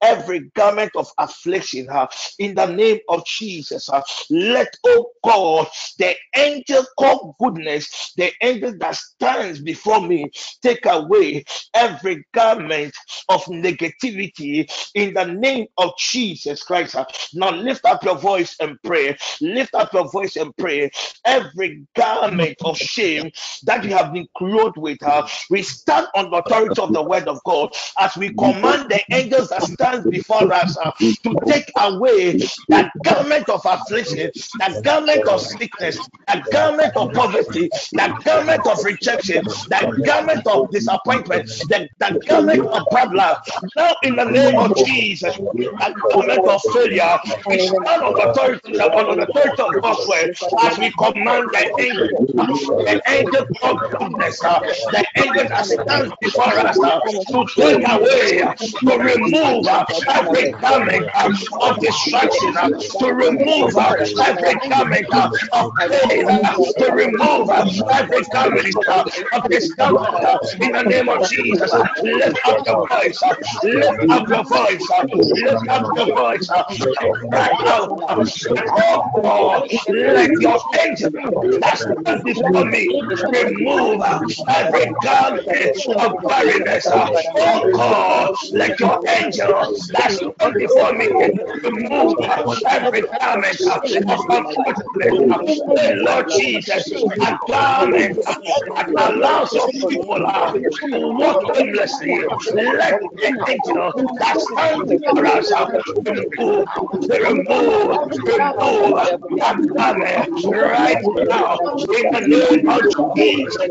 [0.05, 2.07] every garment of affliction uh,
[2.39, 3.89] in the name of Jesus.
[3.89, 5.67] Uh, let, oh God,
[5.99, 10.29] the angel called goodness, the angel that stands before me,
[10.61, 12.93] take away every garment
[13.29, 16.95] of negativity in the name of Jesus Christ.
[16.95, 19.17] Uh, now lift up your voice and pray.
[19.41, 20.91] Lift up your voice and pray.
[21.25, 23.31] Every garment of shame
[23.63, 27.27] that you have been clothed with, uh, we stand on the authority of the word
[27.27, 27.69] of God
[27.99, 30.91] as we command the angels that stand before us uh,
[31.23, 32.37] to take away
[32.69, 38.83] that garment of affliction, that garment of sickness, that garment of poverty, that garment of
[38.83, 43.35] rejection, that garment of disappointment, that, that garment of problem.
[43.75, 45.37] Now, in the name of Jesus,
[45.79, 47.17] that garment of failure,
[47.47, 52.27] we stand on authority, on the authority of God's word as we command the angel,
[52.85, 54.59] the angel of goodness, uh,
[54.91, 56.99] the angel that stands before us uh,
[57.31, 58.43] to take away,
[58.87, 61.31] to remove uh, every garment of
[61.61, 62.53] uh, destruction,
[62.99, 63.95] to remove uh,
[64.25, 65.31] every garment of
[65.89, 67.49] pain, uh, to remove
[67.91, 68.75] every garment
[69.33, 71.71] of discomfort in the name of Jesus.
[72.03, 73.21] Lift up your voice,
[73.63, 74.89] lift up your voice,
[75.33, 76.49] lift up your voice,
[77.67, 77.91] out.
[78.77, 81.09] Oh God, let your angel
[81.61, 82.87] that stand before me
[83.27, 84.01] remove
[84.47, 86.87] every garment of barrenness.
[86.93, 92.15] Oh God, let your angel that stand before me remove
[92.69, 93.81] every garment of
[96.05, 102.19] Lord Jesus, a garment that allows your people to walk aimlessly.
[102.53, 105.51] Let the angel that stands before us
[106.05, 106.65] remove,
[107.09, 108.93] remove, remove
[109.37, 111.57] that garment right now.
[111.97, 113.69] In the name of Jesus.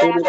[0.00, 0.28] Amen.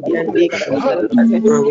[0.09, 1.61] Yang Terima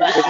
[0.00, 0.29] kasih.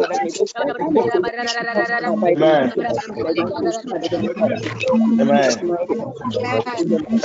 [0.00, 0.30] Amen.
[5.20, 5.20] Amen.
[5.20, 5.62] Amen.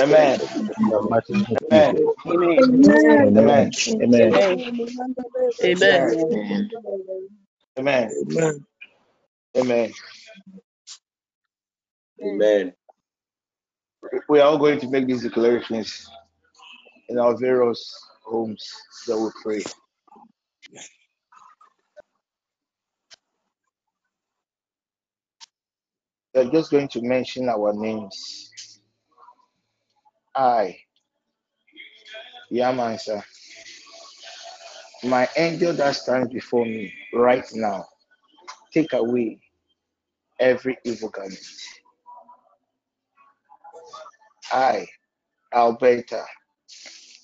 [0.00, 0.40] Amen.
[4.02, 4.38] Amen.
[5.62, 5.62] Amen.
[5.62, 5.94] Amen.
[9.56, 9.94] Amen.
[12.22, 12.72] Amen.
[14.28, 16.08] We are all going to make these declarations
[17.08, 18.68] in our various homes
[19.06, 19.62] that we pray.
[26.34, 28.80] We're just going to mention our names.
[30.34, 30.78] I,
[32.52, 33.22] Yamansa,
[35.04, 37.86] my angel that stands before me right now,
[38.72, 39.40] take away
[40.40, 41.40] every evil garment.
[44.52, 44.86] I,
[45.54, 46.24] Alberta,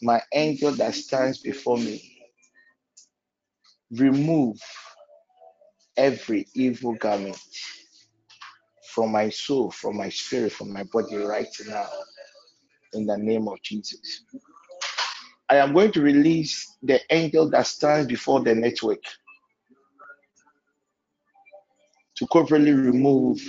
[0.02, 2.22] my angel that stands before me,
[3.92, 4.58] remove
[5.96, 7.38] every evil garment
[8.90, 11.88] from my soul, from my spirit, from my body right now,
[12.94, 14.24] in the name of Jesus.
[15.50, 19.02] I am going to release the angel that stands before the network
[22.16, 23.40] to corporately remove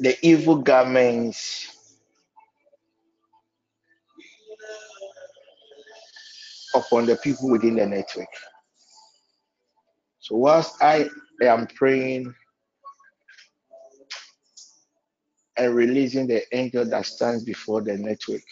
[0.00, 1.68] the evil garments
[6.74, 8.28] upon the people within the network.
[10.30, 11.08] So, whilst I
[11.42, 12.32] am praying
[15.56, 18.42] and releasing the angel that stands before the network,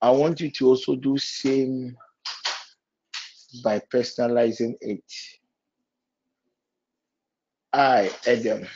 [0.00, 1.94] I want you to also do same
[3.62, 5.04] by personalizing it.
[7.74, 8.66] I, Adam,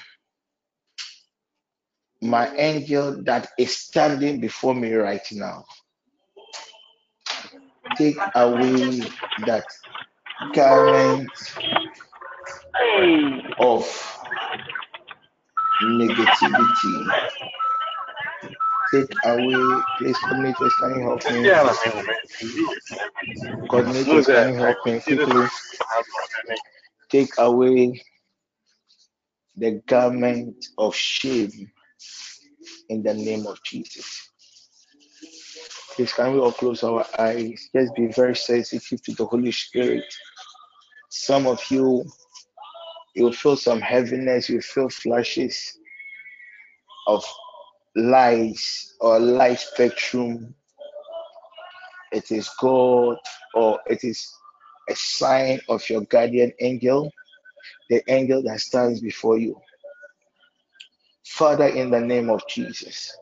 [2.21, 5.65] my angel that is standing before me right now,
[7.97, 9.01] take away
[9.47, 9.65] that
[10.55, 11.31] garment
[13.59, 13.85] of
[15.83, 17.15] negativity.
[18.93, 20.17] Take away, please,
[20.97, 21.49] you help me?
[23.69, 25.47] Coordinators, can you help me quickly?
[27.11, 28.03] Take away
[29.57, 31.71] the garment of shame
[32.89, 34.31] in the name of Jesus.
[35.95, 37.69] Please, can we all close our eyes?
[37.75, 40.05] Just be very sensitive to the Holy Spirit.
[41.11, 42.05] Some of you,
[43.15, 45.79] you'll feel some heaviness, you feel flashes
[47.07, 47.25] of
[47.95, 50.55] lights or light spectrum.
[52.13, 53.17] It is God
[53.55, 54.33] or it is
[54.89, 57.11] a sign of your guardian angel,
[57.89, 59.61] the angel that stands before you.
[61.27, 63.17] Father, in the name of Jesus,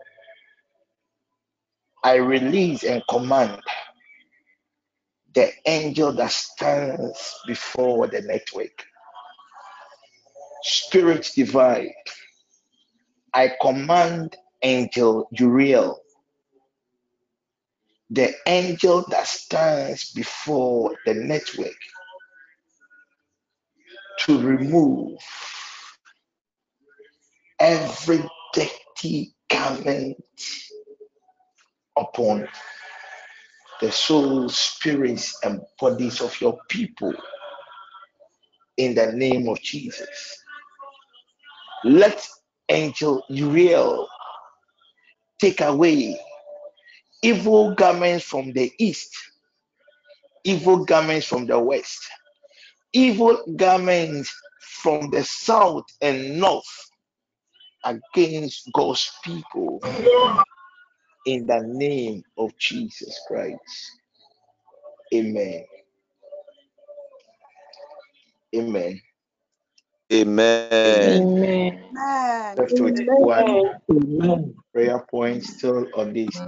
[2.05, 3.61] I release and command
[5.35, 8.85] the angel that stands before the network.
[10.63, 11.93] Spirit divine,
[13.35, 16.01] I command angel Uriel,
[18.11, 21.77] the angel that stands before the network,
[24.21, 25.19] to remove
[27.61, 28.23] every
[28.55, 30.17] dirty garment
[31.97, 32.49] upon
[33.81, 37.13] the soul, spirits, and bodies of your people
[38.77, 40.39] in the name of Jesus.
[41.85, 42.27] Let
[42.69, 44.09] angel Uriel
[45.41, 46.19] take away
[47.23, 49.15] evil garments from the east,
[50.45, 52.01] evil garments from the west,
[52.93, 56.91] evil garments from the south and north
[57.85, 59.81] against God's people
[61.27, 63.61] in the name of Jesus Christ.
[65.15, 65.65] Amen.
[68.55, 69.01] Amen.
[70.13, 70.63] Amen.
[70.85, 71.85] Amen.
[72.57, 73.71] Left with one
[74.73, 76.41] prayer point still on this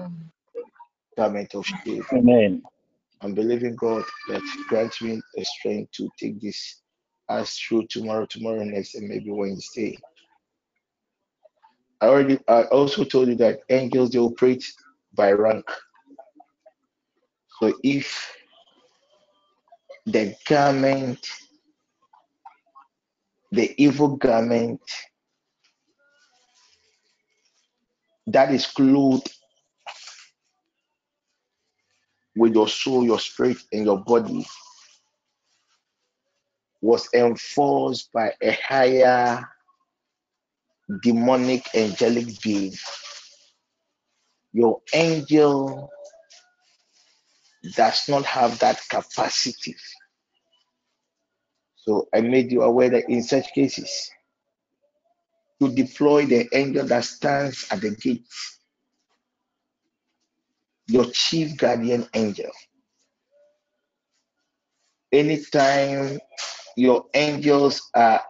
[1.16, 2.04] garment of shame.
[2.12, 2.62] Amen.
[3.20, 6.82] I'm believing God that grant me the strength to take this
[7.30, 9.98] as through tomorrow, tomorrow next, and maybe Wednesday.
[12.00, 14.64] I already I also told you that angels they operate
[15.14, 15.64] by rank.
[17.60, 18.36] So if
[20.06, 21.26] the garment,
[23.52, 24.80] the evil garment
[28.26, 29.32] that is clothed
[32.36, 34.46] with your soul, your spirit, and your body
[36.80, 39.48] was enforced by a higher
[41.02, 42.72] demonic angelic being.
[44.52, 45.90] Your angel
[47.74, 49.76] does not have that capacity.
[51.76, 54.10] So I made you aware that in such cases,
[55.60, 58.26] to deploy the angel that stands at the gate,
[60.86, 62.50] your chief guardian angel.
[65.12, 66.18] Anytime
[66.76, 68.22] your angels are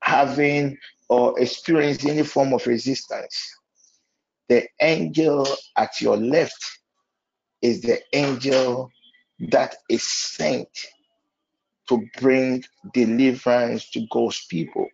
[0.00, 3.54] having or experience any form of resistance,
[4.48, 6.78] the angel at your left
[7.62, 8.90] is the angel
[9.50, 10.68] that is sent
[11.88, 14.86] to bring deliverance to God's people.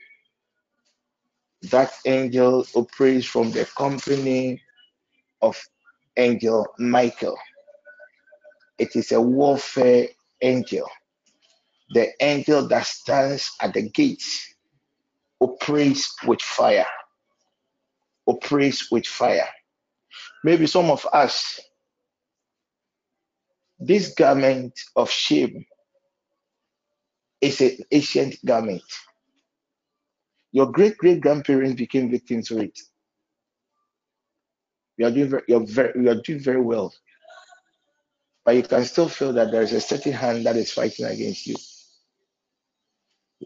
[1.71, 4.63] That angel operates from the company
[5.43, 5.61] of
[6.17, 7.39] angel Michael.
[8.79, 10.09] It is a warfare
[10.41, 10.89] angel.
[11.91, 14.50] The angel that stands at the gates
[15.41, 16.87] operates with fire.
[18.27, 19.49] Operates with fire.
[20.45, 21.61] Maybe some of us,
[23.79, 25.65] this garment of shame
[27.41, 28.83] is an ancient garment.
[30.53, 32.79] Your great great grandparents became victims of it.
[34.97, 36.93] You are doing very, you're very, you are doing very well,
[38.45, 41.47] but you can still feel that there is a certain hand that is fighting against
[41.47, 41.57] you.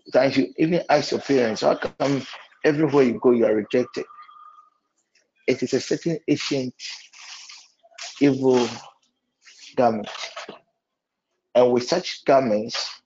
[0.02, 2.26] Sometimes you even ask your parents, how come
[2.64, 4.04] everywhere you go you are rejected?
[5.46, 6.74] It is a certain ancient
[8.20, 8.66] evil
[9.76, 10.08] garment.
[11.54, 13.00] And with such garments,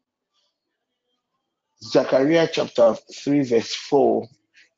[1.82, 4.27] Zechariah chapter 3, verse 4,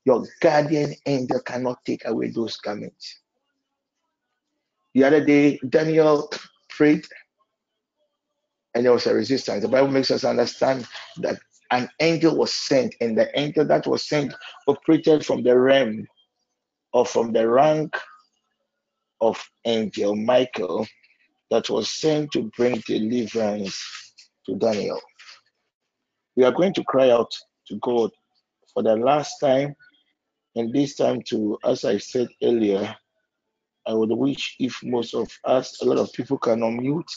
[0.05, 3.21] your guardian angel cannot take away those garments.
[4.95, 6.31] The other day, Daniel
[6.69, 7.07] prayed
[8.75, 9.63] and there was a resistance.
[9.63, 10.87] The Bible makes us understand
[11.19, 11.39] that
[11.71, 14.35] an angel was sent, and the angel that was sent
[14.67, 16.07] operated from the realm
[16.93, 17.97] or from the rank
[19.21, 20.87] of angel Michael
[21.51, 23.81] that was sent to bring deliverance
[24.47, 25.01] to Daniel.
[26.37, 27.37] We are going to cry out
[27.69, 28.11] to God
[28.73, 29.75] for the last time,
[30.57, 32.97] and this time, to as I said earlier,
[33.87, 37.11] I would wish if most of us, a lot of people can unmute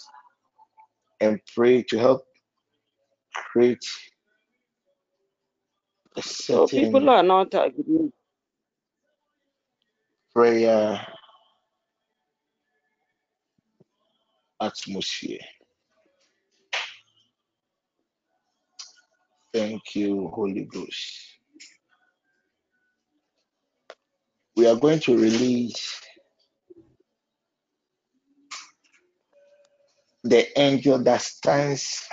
[1.21, 2.25] and pray to help
[3.51, 3.83] create
[6.21, 8.13] So people certain are not agreeing.
[10.35, 11.05] prayer
[14.61, 15.39] atmosphere.
[19.53, 21.21] Thank you, Holy Ghost.
[24.57, 26.01] We are going to release
[30.23, 32.03] the angel that stands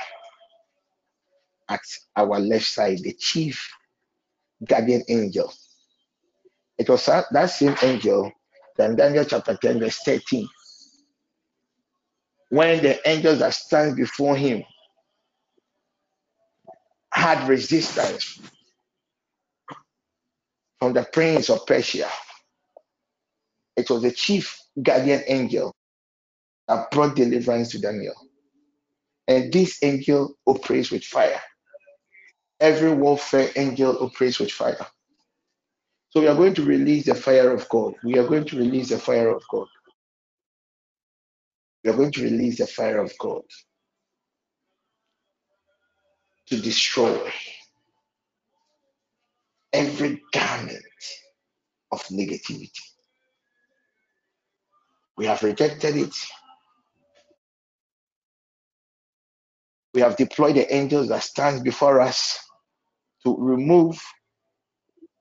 [1.68, 1.80] at
[2.16, 3.70] our left side, the chief
[4.66, 5.52] guardian angel.
[6.78, 8.32] It was that same angel
[8.78, 10.48] in Daniel chapter 10, verse 13.
[12.48, 14.64] When the angels that stand before him
[17.12, 18.40] had resistance
[20.78, 22.08] from the prince of Persia,
[23.76, 25.74] it was the chief guardian angel
[26.68, 28.14] that brought deliverance to Daniel.
[29.28, 31.40] And this angel operates with fire.
[32.60, 34.86] Every warfare angel operates with fire.
[36.10, 37.94] So we are going to release the fire of God.
[38.04, 39.68] We are going to release the fire of God.
[41.84, 43.42] We are going to release the fire of God
[46.48, 47.32] to destroy
[49.72, 50.84] every garment
[51.92, 52.70] of negativity.
[55.16, 56.14] We have rejected it.
[59.94, 62.38] We have deployed the angels that stands before us
[63.24, 64.00] to remove,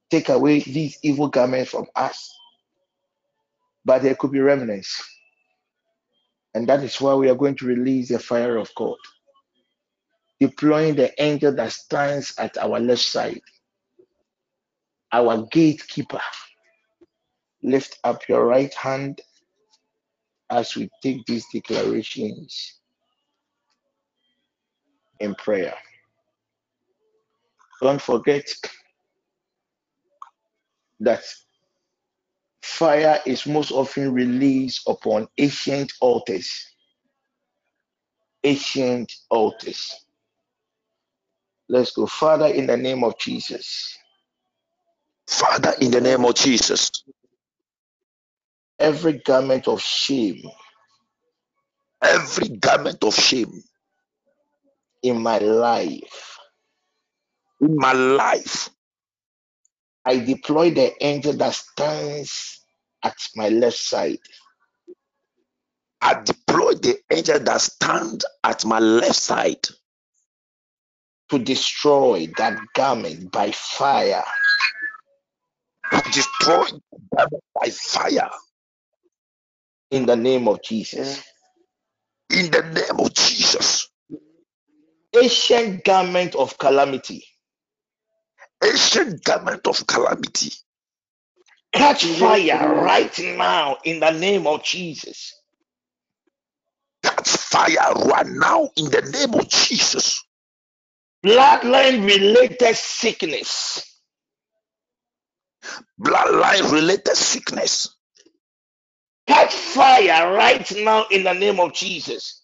[0.10, 2.34] take away these evil garments from us.
[3.86, 5.04] But there could be remnants.
[6.54, 8.98] And that is why we are going to release the fire of God,
[10.40, 13.42] deploying the angel that stands at our left side,
[15.12, 16.22] our gatekeeper.
[17.62, 19.22] Lift up your right hand
[20.50, 22.80] as we take these declarations
[25.20, 25.76] in prayer.
[27.82, 28.50] Don't forget
[31.02, 31.24] that
[32.62, 36.68] fire is most often released upon ancient altars.
[38.44, 39.96] Ancient altars.
[41.70, 42.06] Let's go.
[42.06, 43.98] Father, in the name of Jesus,
[45.28, 46.92] Father, in the name of Jesus,
[48.80, 50.42] every garment of shame
[52.02, 53.64] every garment of shame
[55.04, 56.29] in my life,
[57.62, 58.70] in my life,
[60.06, 62.62] I deploy the angel that stands
[63.04, 64.20] at my left side
[66.02, 69.68] I deploy the angel that stands at my left side
[71.30, 74.24] to destroy that garment by fire
[76.14, 76.66] destroy
[77.14, 78.30] them by fire
[79.92, 81.24] in the name of Jesus.
[82.32, 83.90] in the name of Jesus.
[85.16, 87.26] Ancient garment of calamity,
[88.64, 90.54] Ancient garment of calamity,
[91.74, 95.34] catch fire right now in the name of Jesus.
[97.04, 100.24] catch fire right now in the name of Jesus.
[101.26, 104.00] bloodline related sickness,
[106.02, 107.96] Bloodline related sickness.
[109.28, 112.44] catch fire right now in the name of Jesus.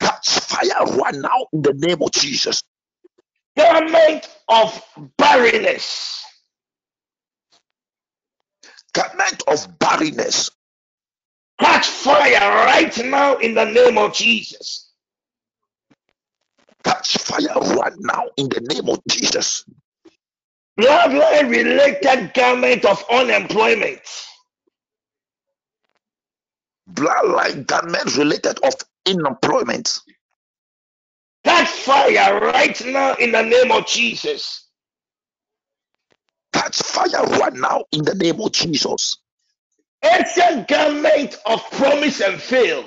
[0.00, 2.62] Catch fire right now in the name of Jesus.
[3.56, 4.82] Garment of
[5.18, 6.24] barrenness,
[8.94, 10.50] Garment of barrenness.
[11.60, 14.92] catch fire right now in the name of Jesus.
[16.84, 19.64] Catch fire right now in the name of Jesus.
[20.80, 24.00] Bloodline related garment of unemployment,
[26.92, 28.74] Bloodline garment related of
[29.06, 29.98] unemployment.
[31.52, 34.68] Catch fire right now in the name of Jesus.
[36.52, 39.18] Catch fire right now in the name of Jesus.
[40.04, 42.84] Ancient garment of promise and fail,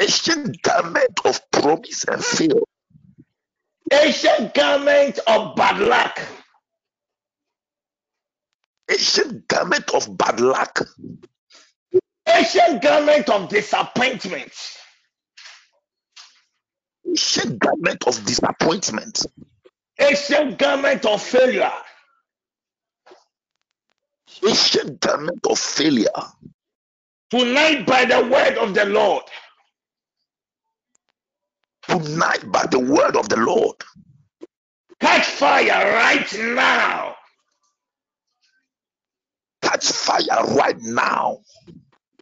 [0.00, 2.62] Ancient garment of promise and fail.
[3.92, 6.20] ancient garment of bad luck,
[8.90, 10.80] Ancient garment of bad luck.
[12.28, 14.52] ancient garment of disappointment,
[17.16, 19.26] Ancient garment of disappointment.
[20.00, 21.72] ancient garment of failure,
[24.46, 26.08] Ancient garment of failure.
[27.30, 29.24] tonight by the word of the Lord,
[31.88, 33.76] Tonight, by the word of the Lord,
[35.00, 37.16] catch fire right now.
[39.62, 41.40] catch fire right now.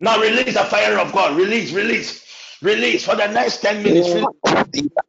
[0.01, 1.37] Now release the fire of God.
[1.37, 2.25] Release, release,
[2.63, 5.05] release for the next 10 minutes.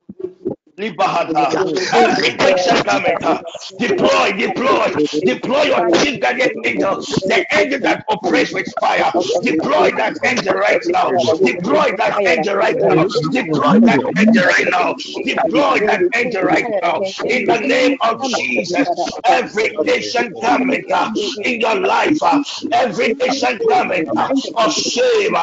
[0.78, 0.96] Release.
[0.98, 1.56] Libahata.
[1.94, 3.42] Every ancient garment, uh,
[3.78, 4.94] deploy, deploy,
[5.24, 9.14] deploy your chief guardian angel, the angel that operates with fire.
[9.42, 11.22] Deploy that angel right now.
[11.44, 13.06] Deploy that angel right now.
[13.32, 14.96] Deploy that angel right now.
[15.24, 17.02] Deploy that angel right now.
[17.28, 18.90] In the name of Jesus,
[19.26, 21.10] every ancient garment uh,
[21.44, 22.40] in your life, uh,
[22.72, 25.36] every ancient garment uh, of shame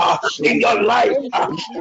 [0.43, 1.19] in your life,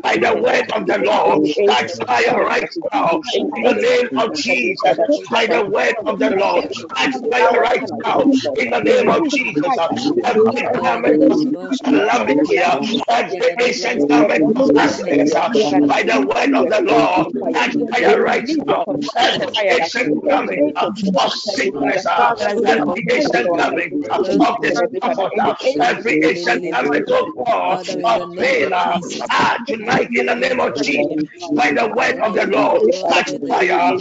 [0.04, 3.22] by the word of the Lord, catch fire right now
[3.56, 4.98] in the name of Jesus,
[5.30, 6.66] by the word of the Lord.
[6.96, 9.78] Catch fire right now in the name of Jesus.
[10.24, 11.40] Every garment of
[11.84, 12.62] calamity,
[13.10, 15.34] every ancient garment of accident,
[15.88, 18.86] by the word of the Lord, catch fire right now.
[19.16, 20.78] Every ancient garment
[21.16, 22.08] of sickness,
[22.70, 24.26] every ancient garment of
[24.60, 28.70] discomfort, every ancient garment of God, of pain,
[29.30, 31.08] ah, tonight in the name of Jesus,
[31.56, 33.92] by the word of the Lord, catch fire,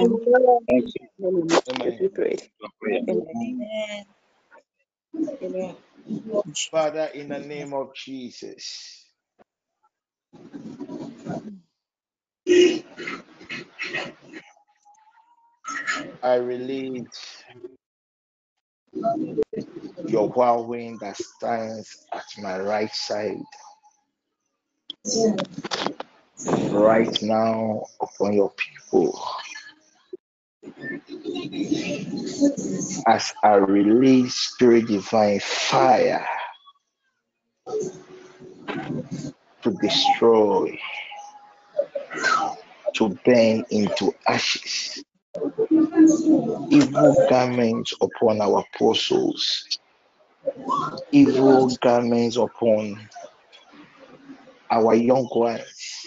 [0.00, 0.08] Amen.
[0.08, 0.28] Thank you.
[0.68, 0.68] name.
[0.70, 1.08] Thank you.
[1.24, 1.60] Amen.
[1.70, 2.00] Amen.
[2.00, 2.42] We prayed.
[3.10, 4.06] Amen.
[5.42, 5.74] Amen.
[6.70, 9.06] Father, in the name of Jesus.
[16.22, 17.44] I release
[20.06, 23.42] your whirlwind that stands at my right side
[26.72, 29.20] right now upon your people.
[33.06, 36.26] As I release spirit divine fire
[39.62, 40.78] to destroy,
[42.94, 45.02] to burn into ashes,
[46.70, 49.78] evil garments upon our apostles,
[51.12, 53.08] evil garments upon
[54.70, 55.99] our young ones,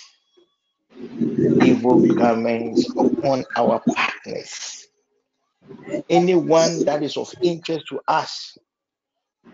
[1.59, 4.87] evil garments upon our partners,
[6.09, 8.57] anyone that is of interest to us,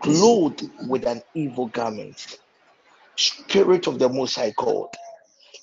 [0.02, 2.26] clothed with an evil garment.
[3.16, 4.88] Spirit of the Most High God,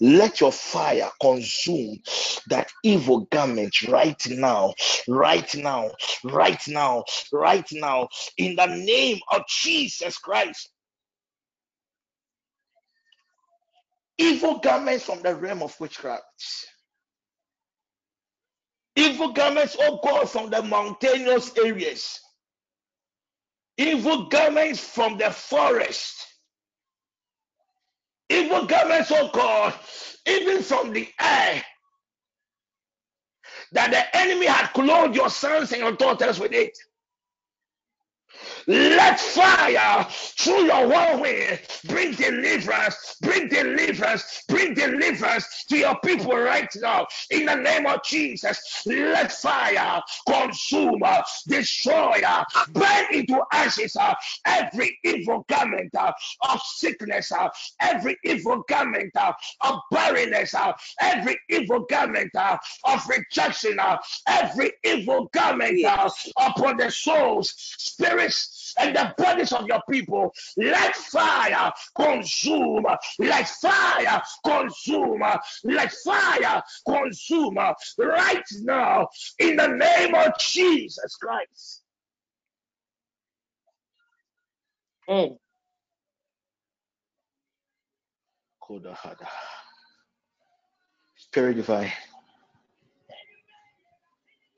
[0.01, 1.97] let your fire consume
[2.47, 4.73] that evil garment right now,
[5.07, 5.91] right now,
[6.23, 10.71] right now, right now, in the name of Jesus Christ.
[14.17, 16.23] Evil garments from the realm of witchcraft.
[18.95, 22.19] Evil garments, oh God, from the mountainous areas.
[23.77, 26.25] Evil garments from the forest.
[28.29, 29.73] Evil garments, oh God,
[30.27, 31.63] even from the air.
[33.73, 36.77] That the enemy had clothed your sons and your daughters with it.
[38.69, 46.67] Let fire through your whirlwind bring deliverance, bring deliverance, bring deliverance to your people right
[46.75, 47.07] now.
[47.29, 51.01] In the name of Jesus, let fire consume,
[51.47, 52.21] destroy,
[52.73, 53.95] burn into ashes
[54.45, 57.31] every evil garment of sickness,
[57.79, 60.53] every evil garment of barrenness,
[60.99, 63.79] every evil garment of rejection,
[64.27, 65.79] every evil garment
[66.37, 70.33] upon the souls, spirits, and the bodies of your people.
[70.57, 72.85] Let fire consume,
[73.19, 75.23] let fire consume,
[75.63, 77.57] let fire consume
[77.99, 79.07] right now
[79.39, 81.83] in the name of Jesus Christ.
[85.09, 85.37] Mm.
[88.61, 89.27] Kodahada.
[91.15, 91.91] Spirit divine.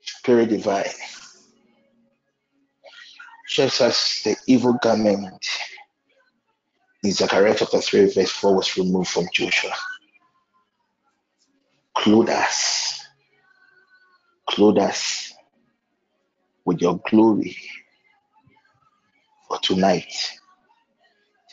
[0.02, 0.84] Spirit divine.
[3.50, 5.44] Just as the evil garment
[7.02, 9.72] in Zechariah chapter 3, verse 4 was removed from Joshua.
[11.96, 13.04] Clothe us.
[14.48, 15.32] Clothe us
[16.64, 17.56] with your glory
[19.48, 20.14] for tonight.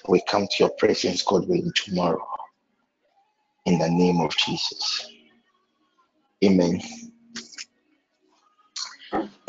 [0.08, 2.28] We come to your presence, God willing, tomorrow.
[3.66, 5.10] In the name of Jesus.
[6.44, 6.80] Amen.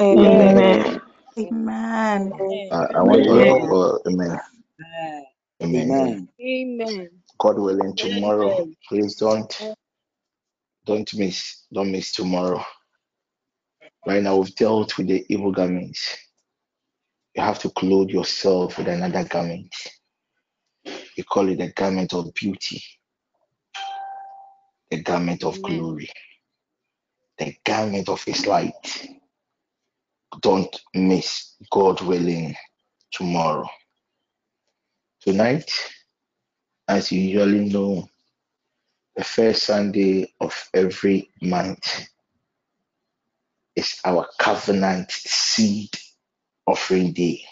[0.01, 0.59] Amen.
[0.59, 1.01] Amen.
[2.71, 3.47] Uh, I want Amen.
[3.51, 4.39] all, uh, amen.
[5.63, 5.85] Amen.
[5.85, 6.19] Amen.
[6.41, 7.11] Amen.
[7.39, 8.69] God willing, tomorrow.
[8.89, 9.55] Please don't
[10.87, 12.65] don't miss don't miss tomorrow.
[14.07, 16.17] Right now we've dealt with the evil garments.
[17.37, 19.75] You have to clothe yourself with another garment.
[21.17, 22.83] We call it the garment of beauty,
[24.91, 25.63] the garment of Amen.
[25.63, 26.11] glory,
[27.39, 29.09] the garment of his light.
[30.43, 32.57] Don't miss God willing
[33.13, 33.69] tomorrow.
[35.23, 35.71] Tonight,
[36.89, 38.09] as you usually know,
[39.17, 42.09] the first Sunday of every month
[43.77, 45.91] is our covenant seed
[46.67, 47.45] offering day.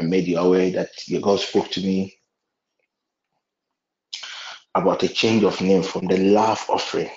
[0.00, 0.90] I made you aware that
[1.22, 2.16] God spoke to me
[4.74, 7.10] about a change of name from the love offering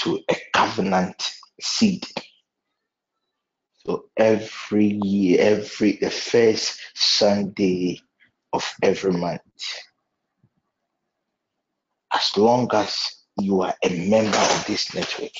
[0.00, 2.06] to a covenant seed.
[3.86, 8.00] So every year, every the first Sunday
[8.52, 9.42] of every month,
[12.12, 15.32] as long as you are a member of this network,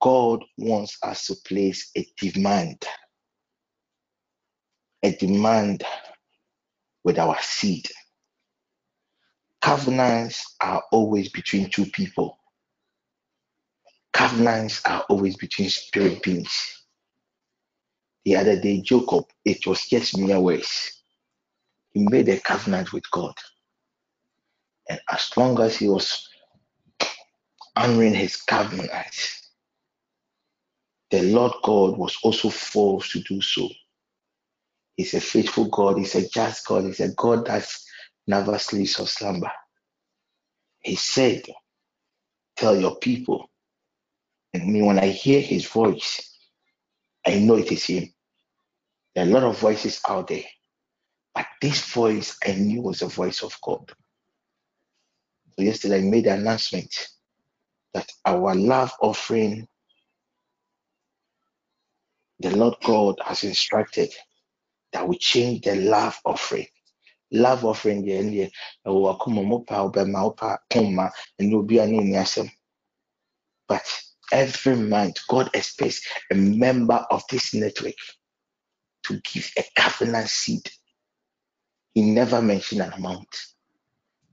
[0.00, 2.84] God wants us to place a demand,
[5.02, 5.84] a demand
[7.04, 7.88] with our seed.
[9.62, 12.38] Covenants are always between two people.
[14.14, 16.84] Covenants are always between spirit beings.
[18.24, 21.02] The other day, Jacob, it was just mere words.
[21.92, 23.34] He made a covenant with God.
[24.88, 26.28] And as long as he was
[27.76, 28.92] honoring his covenant,
[31.10, 33.68] the Lord God was also forced to do so.
[34.96, 37.68] He's a faithful God, He's a just God, He's a God that
[38.28, 39.52] never sleeps or slumber.
[40.80, 41.42] He said,
[42.56, 43.50] Tell your people.
[44.54, 46.38] And me, when I hear his voice,
[47.26, 48.12] I know it is him.
[49.14, 50.44] There are a lot of voices out there,
[51.34, 53.92] but this voice I knew was the voice of God.
[55.56, 56.94] So yesterday I made the announcement
[57.94, 59.68] that our love offering,
[62.40, 64.12] the Lord God has instructed
[64.92, 66.66] that we change the love offering.
[67.32, 68.50] Love offering ne nni
[72.16, 72.50] asɛm.
[73.68, 73.84] But
[74.34, 77.94] every month, God expects a member of this network
[79.04, 80.68] to give a covenant seed.
[81.94, 83.28] He never mentioned an amount,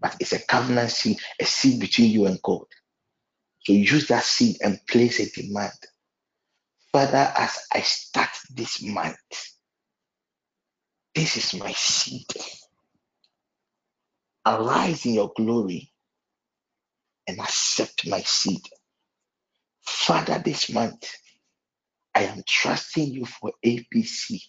[0.02, 2.65] but it's a covenant seed, a seed between you and God.
[3.64, 5.73] So use that seed and place a demand.
[6.94, 9.18] Father, as I start this month,
[11.15, 12.28] this is my seed.
[14.45, 15.91] Arise in your glory
[17.28, 18.61] and accept my seed.
[19.84, 21.10] Father, this month,
[22.14, 24.41] I am trusting you for APC.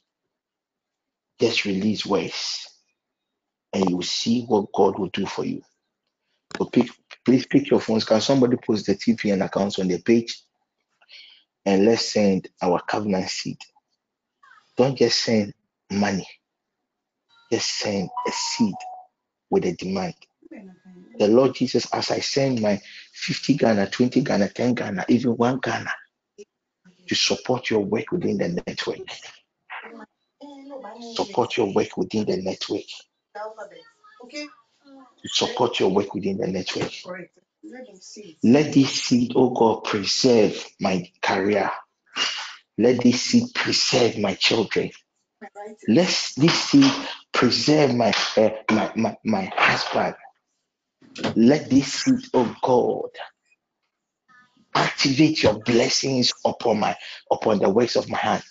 [1.41, 2.69] Just release words
[3.73, 5.63] and you will see what God will do for you.
[6.59, 6.89] So pick,
[7.25, 8.05] please pick your phones.
[8.05, 10.43] Can somebody post the TPN accounts on the page?
[11.65, 13.59] And let's send our covenant seed.
[14.77, 15.55] Don't just send
[15.91, 16.27] money.
[17.51, 18.75] Just send a seed
[19.51, 20.15] with a demand.
[21.19, 22.81] The Lord Jesus, as I send my
[23.13, 25.93] 50 Ghana, 20 Ghana, 10 Ghana, even 1 Ghana
[27.09, 29.01] to support your work within the network.
[31.15, 32.83] Support your work within the network.
[35.27, 36.93] Support your work within the network.
[38.43, 41.71] Let this seed, oh God, preserve my career.
[42.79, 44.91] Let this seed preserve my children.
[45.89, 46.93] Let this seed
[47.33, 50.15] preserve my, uh, my, my, my husband.
[51.37, 53.11] Let this seed, of oh God,
[54.75, 56.97] activate your blessings upon my
[57.31, 58.43] upon the works of my hand.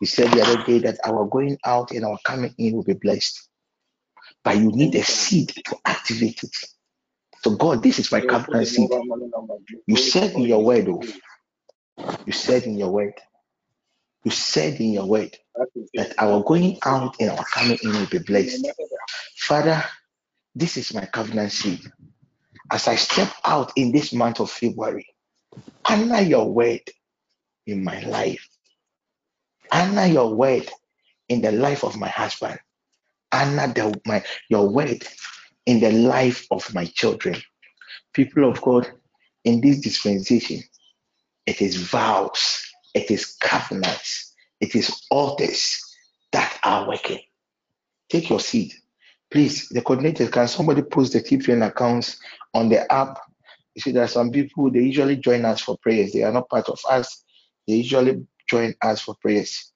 [0.00, 2.94] You said the other day that our going out and our coming in will be
[2.94, 3.48] blessed.
[4.44, 6.56] But you need a seed to activate it.
[7.42, 8.90] So God, this is my covenant seed.
[9.86, 11.02] You said in your word, oh,
[12.26, 13.14] you said in your word,
[14.24, 15.36] you said in your word
[15.94, 18.66] that our going out and our coming in will be blessed.
[19.38, 19.84] Father,
[20.54, 21.80] this is my covenant seed.
[22.70, 25.06] As I step out in this month of February,
[25.88, 26.80] honor your word
[27.66, 28.48] in my life.
[29.72, 30.70] Honor your word
[31.28, 32.58] in the life of my husband.
[33.32, 35.06] Honor the, my, your word
[35.66, 37.36] in the life of my children.
[38.12, 38.90] People of God,
[39.44, 40.62] in this dispensation,
[41.46, 42.64] it is vows,
[42.94, 45.80] it is covenants, it is altars
[46.32, 47.20] that are working.
[48.08, 48.74] Take your seat.
[49.34, 52.20] Please, the coordinator, can somebody post the TPN accounts
[52.54, 53.18] on the app?
[53.74, 56.12] You see, there are some people, they usually join us for prayers.
[56.12, 57.24] They are not part of us.
[57.66, 59.72] They usually join us for prayers.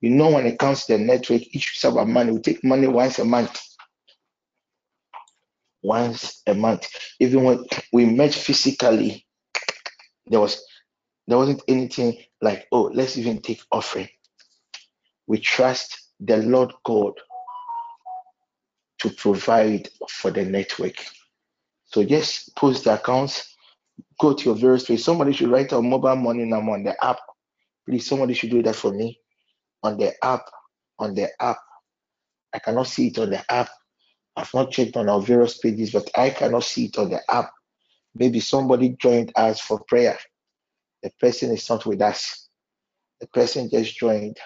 [0.00, 2.32] You know, when it comes to the network, each is about money.
[2.32, 3.60] We take money once a month.
[5.82, 6.88] Once a month.
[7.20, 9.26] Even when we met physically,
[10.26, 10.64] there was
[11.26, 14.08] there wasn't anything like, oh, let's even take offering.
[15.26, 17.12] We trust the Lord God
[19.02, 20.94] to provide for the network.
[21.86, 23.56] So just post the accounts,
[24.20, 25.04] go to your various place.
[25.04, 27.18] Somebody should write a mobile money number on the app.
[27.84, 29.18] Please, somebody should do that for me
[29.82, 30.44] on the app.
[31.00, 31.58] On the app.
[32.54, 33.68] I cannot see it on the app.
[34.36, 37.50] I've not checked on our various pages, but I cannot see it on the app.
[38.14, 40.16] Maybe somebody joined us for prayer.
[41.02, 42.48] The person is not with us.
[43.20, 44.36] The person just joined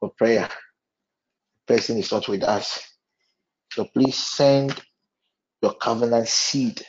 [0.00, 0.48] for prayer.
[1.68, 2.89] The person is not with us.
[3.72, 4.80] So please send
[5.62, 6.82] your covenant seed.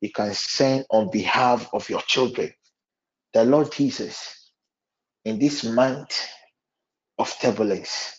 [0.00, 2.52] You can send on behalf of your children.
[3.34, 4.52] The Lord Jesus,
[5.24, 6.26] in this month
[7.18, 8.16] of turbulence,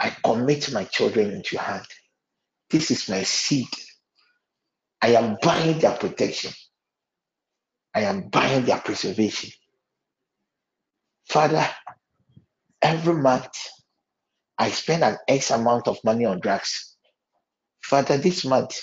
[0.00, 1.86] I commit my children into your hand.
[2.70, 3.68] This is my seed.
[5.02, 6.52] I am buying their protection.
[7.94, 9.50] I am buying their preservation.
[11.28, 11.68] Father,
[12.82, 13.56] every month
[14.58, 16.96] I spend an X amount of money on drugs.
[17.82, 18.80] Father, this month,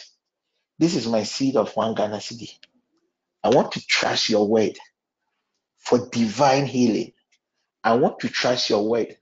[0.77, 2.57] this is my seed of one Ghana cedi.
[3.43, 4.77] I want to trust your word
[5.79, 7.13] for divine healing.
[7.83, 9.17] I want to trust your word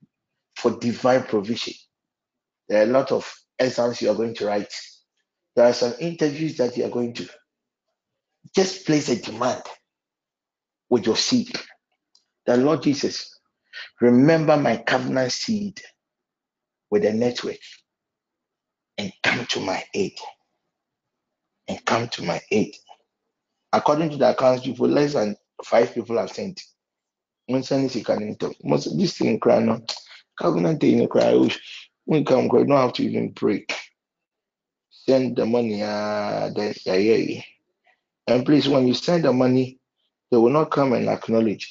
[0.56, 1.74] for divine provision.
[2.68, 4.74] There are a lot of exams you are going to write.
[5.56, 7.30] There are some interviews that you are going to.
[8.56, 9.64] Just place a demand
[10.90, 11.52] with your seed.
[12.46, 13.40] The Lord Jesus,
[14.02, 15.82] remember my covenant seed
[16.92, 17.58] with a network
[18.98, 20.14] and come to my aid.
[21.68, 22.76] And come to my aid.
[23.74, 25.36] According to the accounts, people, less than
[25.66, 26.62] five people have sent.
[27.50, 27.70] Most
[28.98, 29.82] this thing cry no.
[30.40, 31.34] Covenant in cry.
[32.06, 33.66] When come cry, don't have to even pray.
[34.92, 36.50] Send the money, uh,
[36.86, 37.42] yeah, yeah.
[38.28, 39.80] And please, when you send the money,
[40.32, 41.70] they will not come and acknowledge.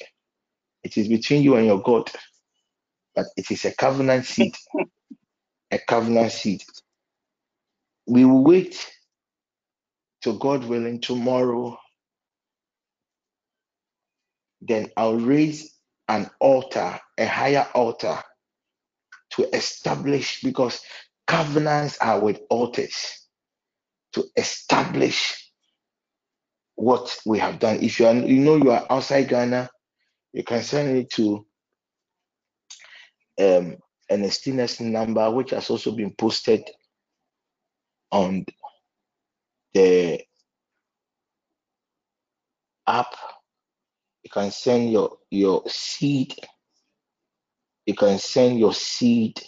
[0.83, 2.11] It is between you and your God.
[3.15, 4.55] But it is a covenant seed.
[5.71, 6.63] a covenant seed.
[8.07, 8.89] We will wait
[10.23, 11.77] to God willing tomorrow.
[14.61, 15.73] Then I'll raise
[16.09, 18.19] an altar, a higher altar
[19.31, 20.81] to establish because
[21.27, 23.27] covenants are with altars
[24.13, 25.51] to establish
[26.75, 27.79] what we have done.
[27.83, 29.69] If you are you know you are outside Ghana,
[30.33, 31.45] you can send it to
[33.39, 33.77] um
[34.09, 36.63] an STNS number which has also been posted
[38.11, 38.45] on
[39.73, 40.19] the
[42.87, 43.13] app.
[44.23, 46.35] You can send your your seed.
[47.85, 49.39] You can send your seed.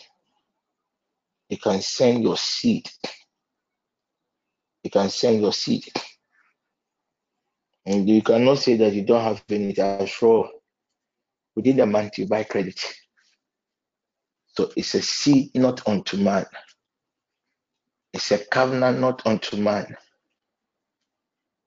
[1.50, 2.90] You can send your seed.
[4.84, 5.86] You can send your seed.
[7.86, 9.80] And you cannot say that you don't have any.
[9.80, 10.50] I'm sure
[11.56, 12.80] within the month you buy credit.
[14.62, 16.46] So it's a seed not unto man.
[18.14, 19.98] It's a covenant not unto man,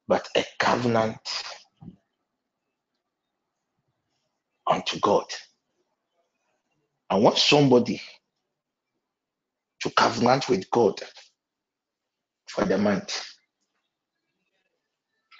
[0.06, 1.18] but a covenant
[4.70, 5.24] unto God.
[7.10, 8.00] I want somebody
[9.80, 11.00] to covenant with God
[12.48, 13.26] for the month.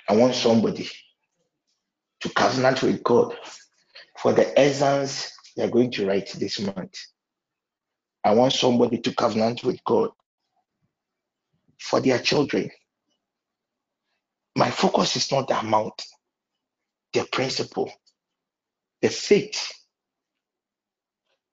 [0.08, 0.88] I want somebody
[2.22, 3.36] to covenant with God
[4.18, 6.98] for the exams they're going to write this month.
[8.24, 10.10] I want somebody to covenant with God
[11.80, 12.70] for their children.
[14.56, 16.02] My focus is not the amount,
[17.14, 17.92] the principle,
[19.02, 19.72] the faith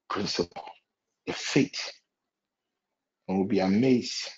[0.09, 0.65] principle,
[1.27, 1.91] the faith.
[3.27, 4.29] And we'll be amazed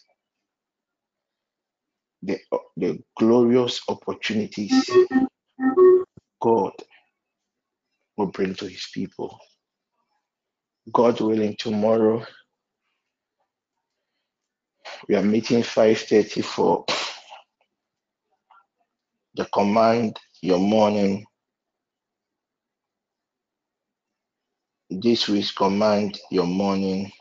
[2.23, 2.39] the,
[2.77, 4.89] the glorious opportunities
[6.41, 6.73] God
[8.18, 9.39] will bring to his people.
[10.91, 12.26] God willing, tomorrow
[15.07, 16.85] we are meeting 5.30 for
[19.35, 21.26] the command your morning.
[24.89, 27.11] This week's command your morning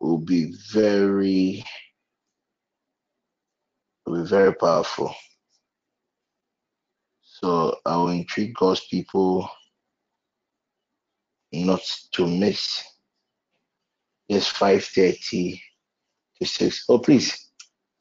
[0.00, 1.64] will be very,
[4.06, 5.14] will be very powerful.
[7.22, 9.48] So I will entreat God's people
[11.54, 11.82] not
[12.12, 12.82] to miss
[14.28, 15.60] this 5.30
[16.38, 16.84] to 6.
[16.88, 17.50] Oh, please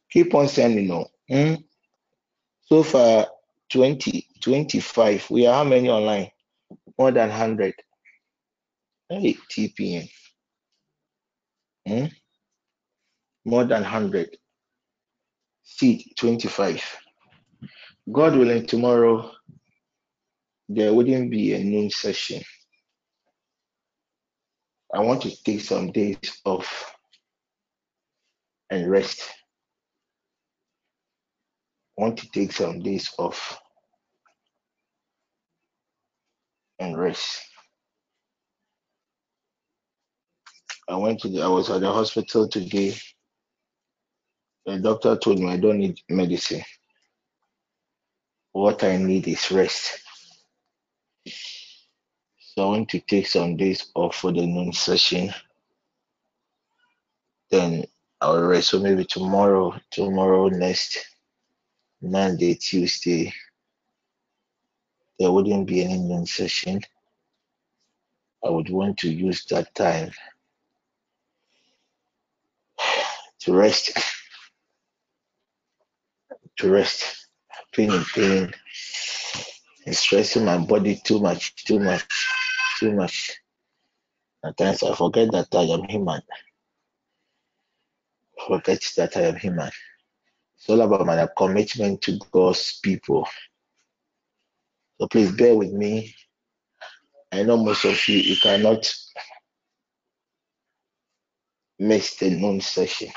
[0.10, 1.06] keep on sending on.
[1.30, 1.56] Hmm?
[2.66, 3.28] So far,
[3.72, 5.30] 20, 25.
[5.30, 6.32] We are how many online?
[6.98, 7.74] More than 100.
[9.10, 10.10] Hey, TPN.
[11.88, 12.06] Hmm?
[13.46, 14.38] More than 100.
[15.64, 16.84] Seed, 25.
[18.12, 19.32] God willing, tomorrow
[20.70, 22.42] there wouldn't be a noon session.
[24.94, 26.96] I want to take some days off
[28.70, 29.28] and rest.
[31.98, 33.60] I want to take some days off
[36.78, 37.42] and rest.
[40.88, 42.94] I went to the, I was at the hospital today.
[44.68, 46.62] The doctor told me I don't need medicine.
[48.52, 50.03] What I need is rest.
[52.56, 55.34] So I want to take some days off for the noon session.
[57.50, 57.86] Then
[58.22, 58.70] I'll rest.
[58.70, 61.04] So maybe tomorrow, tomorrow, next
[62.00, 63.34] Monday, Tuesday,
[65.18, 66.82] there wouldn't be any noon session.
[68.46, 70.12] I would want to use that time
[73.40, 73.98] to rest.
[76.58, 77.30] To rest.
[77.72, 78.54] Pain and pain.
[79.88, 82.04] It's stressing my body too much, too much,
[82.84, 83.40] too much.
[84.44, 86.22] At times I forget that I am human.
[88.48, 89.72] Forget that I am human.
[90.58, 93.26] It's all about my commitment to God's people.
[95.00, 96.14] So please bear with me.
[97.32, 98.94] I know most of you you cannot
[101.80, 103.10] miss the noon session.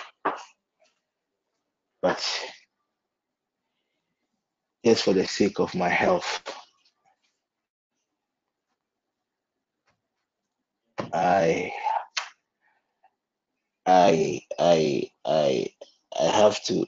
[2.03, 2.25] But
[4.85, 6.43] just for the sake of my health,
[11.17, 11.73] I
[13.87, 15.67] I I I
[16.19, 16.87] I have to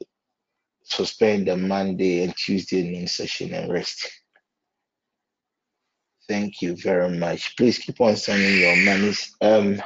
[0.84, 4.10] suspend the Monday and Tuesday noon session and rest.
[6.28, 7.56] Thank you very much.
[7.56, 9.34] Please keep on sending your monies.
[9.40, 9.82] Um,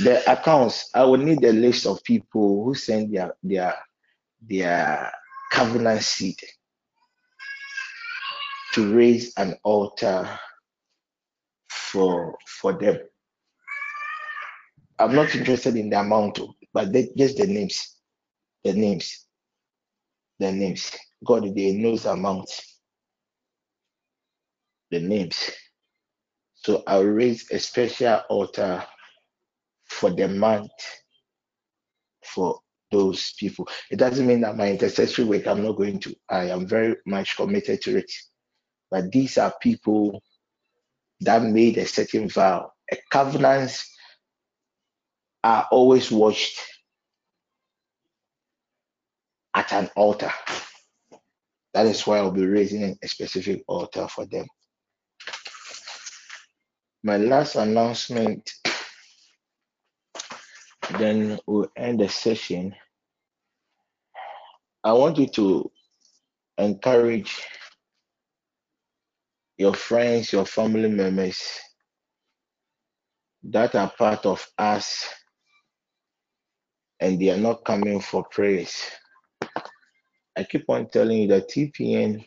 [0.00, 0.90] the accounts.
[0.94, 3.74] I will need a list of people who send their their
[4.42, 5.12] their
[5.52, 6.38] covenant seed
[8.74, 10.28] to raise an altar
[11.70, 12.98] for for them.
[14.98, 17.96] I'm not interested in the amount, oh, but they, just the names,
[18.64, 19.26] the names,
[20.38, 20.96] the names.
[21.24, 22.50] God, they knows the amount,
[24.90, 25.50] the names.
[26.54, 28.84] So I'll raise a special altar
[29.86, 30.70] for the month
[32.24, 32.60] for
[32.90, 33.68] those people.
[33.90, 36.14] It doesn't mean that my intercessory work I'm not going to.
[36.30, 38.10] I am very much committed to it.
[38.90, 40.22] But these are people
[41.20, 42.72] that made a certain vow.
[42.92, 43.72] A covenant
[45.48, 46.60] are always watched
[49.54, 50.30] at an altar.
[51.72, 54.46] That is why I'll be raising a specific altar for them.
[57.02, 58.50] My last announcement,
[60.98, 62.74] then we'll end the session.
[64.84, 65.70] I want you to
[66.58, 67.42] encourage
[69.56, 71.40] your friends, your family members
[73.44, 75.06] that are part of us
[77.00, 78.82] and they are not coming for prayers.
[80.36, 82.24] I keep on telling you that TPN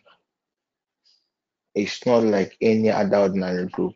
[1.76, 3.95] is not like any other ordinary group.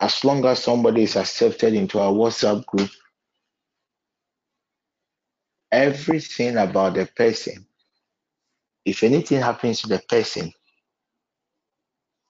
[0.00, 2.90] As long as somebody is accepted into our WhatsApp group,
[5.72, 7.66] everything about the person,
[8.84, 10.52] if anything happens to the person,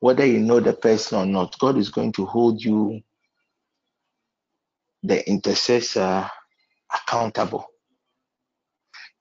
[0.00, 3.00] whether you know the person or not, God is going to hold you,
[5.02, 6.30] the intercessor,
[6.92, 7.66] accountable.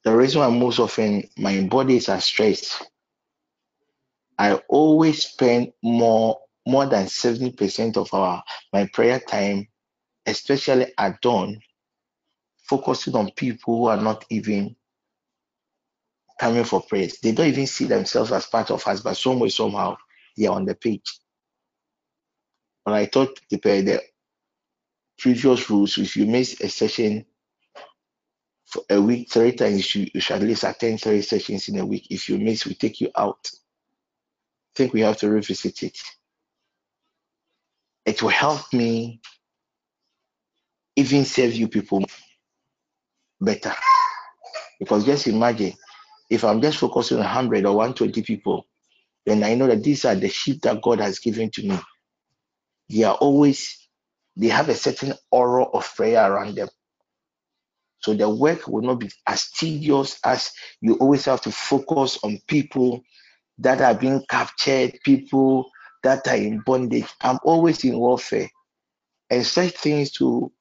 [0.04, 2.84] The reason why most often my body is stressed,
[4.38, 8.44] I always spend more more than 70% of our
[8.74, 9.68] my prayer time,
[10.26, 11.60] especially at dawn,
[12.68, 14.76] focusing on people who are not even
[16.40, 17.20] coming for prayers.
[17.20, 19.98] They don't even see themselves as part of us, but some way, somehow,
[20.38, 21.20] they are on the page.
[22.84, 24.02] But I thought the, the
[25.20, 27.26] previous rules, if you miss a session
[28.68, 31.86] for a week, three times, you, you should at least attend three sessions in a
[31.86, 32.08] week.
[32.12, 33.50] If you miss, we take you out.
[33.54, 33.74] I
[34.78, 36.00] think we have to revisit it
[38.06, 39.22] it will help me
[40.96, 42.04] even serve you people
[43.42, 43.74] better.
[44.80, 45.74] Because just imagine
[46.30, 48.66] if I'm just focusing on 100 or 120 people,
[49.26, 51.80] then I know that these are the sheep that God has given to me.
[52.90, 53.85] They are always,
[54.36, 56.68] they have a certain aura of prayer around them.
[57.99, 60.52] So the work will not be as tedious as
[60.82, 63.02] you always have to focus on people
[63.60, 65.70] that are being captured, people
[66.03, 67.07] that are in bondage.
[67.22, 68.49] I'm always in warfare.
[69.30, 70.52] And such things to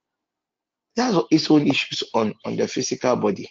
[0.96, 3.51] that's its own issues on, on the physical body.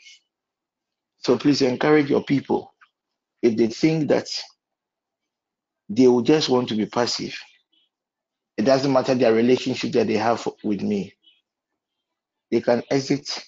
[1.19, 2.73] So please encourage your people.
[3.41, 4.27] If they think that
[5.89, 7.37] they will just want to be passive,
[8.57, 11.13] it doesn't matter their relationship that they have with me.
[12.51, 13.43] They can exit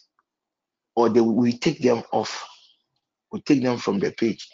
[0.95, 2.47] or they will take them off.
[3.31, 4.47] We take them from the page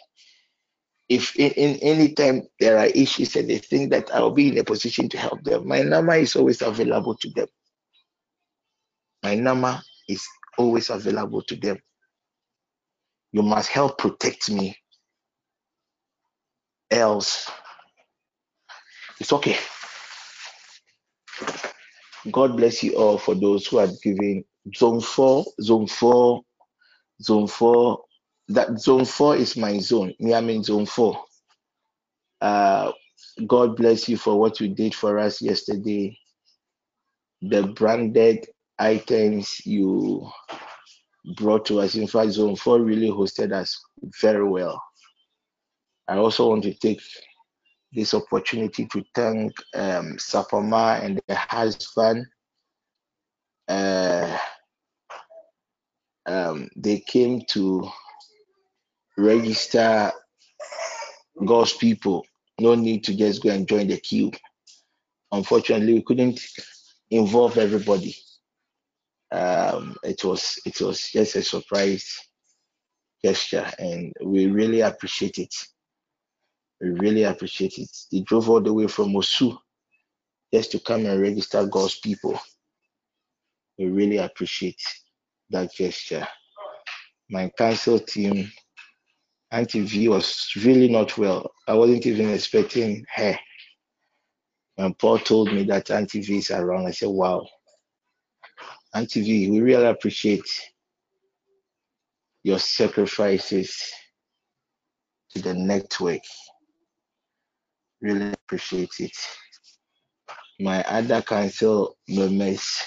[1.08, 4.58] if in, in any time there are issues and they think that I'll be in
[4.58, 7.48] a position to help them, my number is always available to them.
[9.22, 10.26] My number is
[10.58, 11.78] always available to them.
[13.32, 14.76] You must help protect me.
[16.90, 17.50] Else,
[19.20, 19.56] it's okay.
[22.30, 24.44] God bless you all for those who are giving
[24.76, 26.42] zone four, zone four,
[27.20, 28.04] zone four.
[28.48, 30.14] That zone four is my zone.
[30.20, 31.24] Me, I'm in zone four.
[32.40, 32.92] Uh,
[33.46, 36.16] God bless you for what you did for us yesterday.
[37.40, 38.46] The branded
[38.78, 40.30] items you
[41.36, 41.94] brought to us.
[41.94, 43.80] In fact, Zone 4 really hosted us
[44.20, 44.82] very well.
[46.08, 47.00] I also want to take
[47.92, 52.26] this opportunity to thank um, Sapama and the husband.
[53.68, 54.36] Uh,
[56.26, 57.88] um, they came to
[59.16, 60.10] register
[61.44, 62.24] God's people.
[62.60, 64.30] No need to just go and join the queue.
[65.30, 66.40] Unfortunately, we couldn't
[67.10, 68.14] involve everybody.
[69.30, 72.18] Um, it was it was just a surprise
[73.24, 75.54] gesture, and we really appreciate it.
[76.82, 77.90] We really appreciate it.
[78.10, 79.56] They drove all the way from Osu
[80.52, 82.38] just to come and register God's people.
[83.78, 84.82] We really appreciate
[85.50, 86.26] that gesture.
[87.30, 88.50] My council team,
[89.52, 91.52] Auntie V was really not well.
[91.68, 93.38] I wasn't even expecting her.
[94.74, 97.46] When Paul told me that Auntie V is around, I said, wow.
[98.92, 100.48] Auntie V, we really appreciate
[102.42, 103.80] your sacrifices
[105.30, 106.22] to the network.
[108.02, 109.16] Really appreciate it.
[110.58, 112.82] My other council members,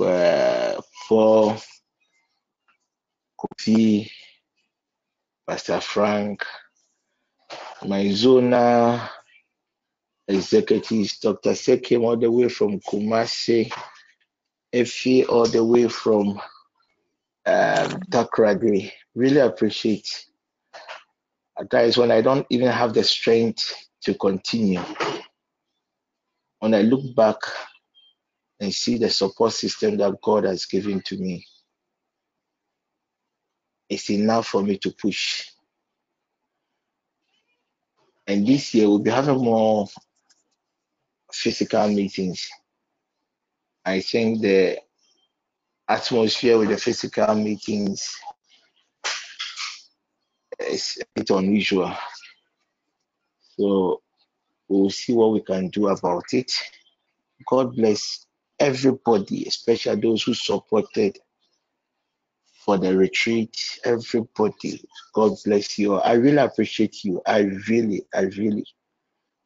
[0.00, 1.56] uh, Paul,
[3.38, 4.10] Kofi,
[5.46, 6.42] Pastor Frank,
[7.86, 9.10] my zona
[10.26, 11.50] executives, Dr.
[11.50, 13.70] Sekim, all the way from Kumasi,
[14.72, 16.40] Effie, all the way from
[17.46, 18.90] um, Takoradi.
[19.14, 20.26] Really appreciate.
[21.64, 24.82] Guys, when I don't even have the strength to continue,
[26.60, 27.36] when I look back
[28.60, 31.46] and see the support system that God has given to me,
[33.88, 35.46] it's enough for me to push.
[38.26, 39.86] And this year we'll be having more
[41.32, 42.48] physical meetings.
[43.84, 44.78] I think the
[45.88, 48.14] atmosphere with the physical meetings
[50.60, 51.92] is a bit unusual.
[53.56, 54.02] So
[54.68, 56.52] we'll see what we can do about it.
[57.48, 58.26] God bless
[58.58, 61.18] everybody, especially those who supported
[62.64, 63.78] for the retreat.
[63.84, 64.82] Everybody,
[65.14, 65.94] God bless you.
[65.94, 67.22] I really appreciate you.
[67.26, 68.66] I really, I really.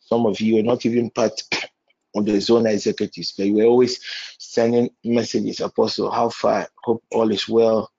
[0.01, 1.41] Some of you are not even part
[2.16, 4.01] of the zone executives, but you were always
[4.39, 6.69] sending messages, Apostle, how far?
[6.82, 7.91] Hope all is well.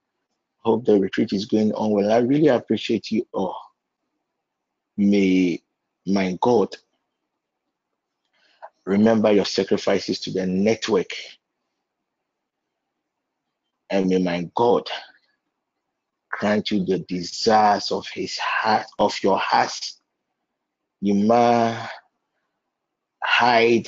[0.62, 2.12] Hope the retreat is going on well.
[2.12, 3.58] I really appreciate you all.
[4.98, 5.62] May
[6.06, 6.76] my God
[8.86, 11.12] remember your sacrifices to the network.
[13.90, 14.88] And may my God
[16.32, 19.74] grant you the desires of his heart, of your heart.
[21.02, 21.90] You might
[23.24, 23.88] hide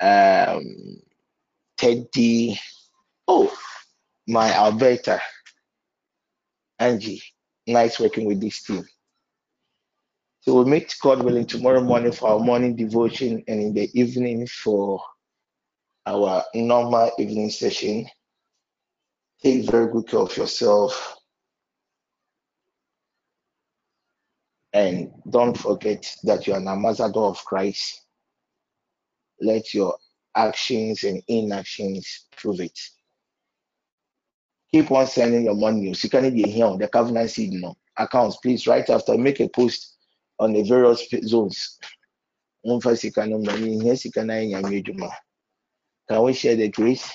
[0.00, 1.02] um,
[1.76, 2.58] Teddy.
[3.28, 3.56] Oh,
[4.26, 5.20] my Alberta.
[6.78, 7.22] Angie.
[7.66, 8.84] Nice working with this team.
[10.40, 14.46] So we'll meet God willing tomorrow morning for our morning devotion and in the evening
[14.46, 15.02] for
[16.06, 18.06] our normal evening session.
[19.42, 21.16] Take very good care of yourself.
[24.72, 28.02] And don't forget that you're an ambassador of Christ.
[29.40, 29.96] Let your
[30.36, 32.78] actions and inactions prove it.
[34.72, 35.94] Keep on sending your money.
[35.96, 38.36] You can be here on the covenant seed no, accounts.
[38.38, 39.96] Please, right after, make a post
[40.38, 41.78] on the various zones.
[46.08, 47.10] Can we share the grace?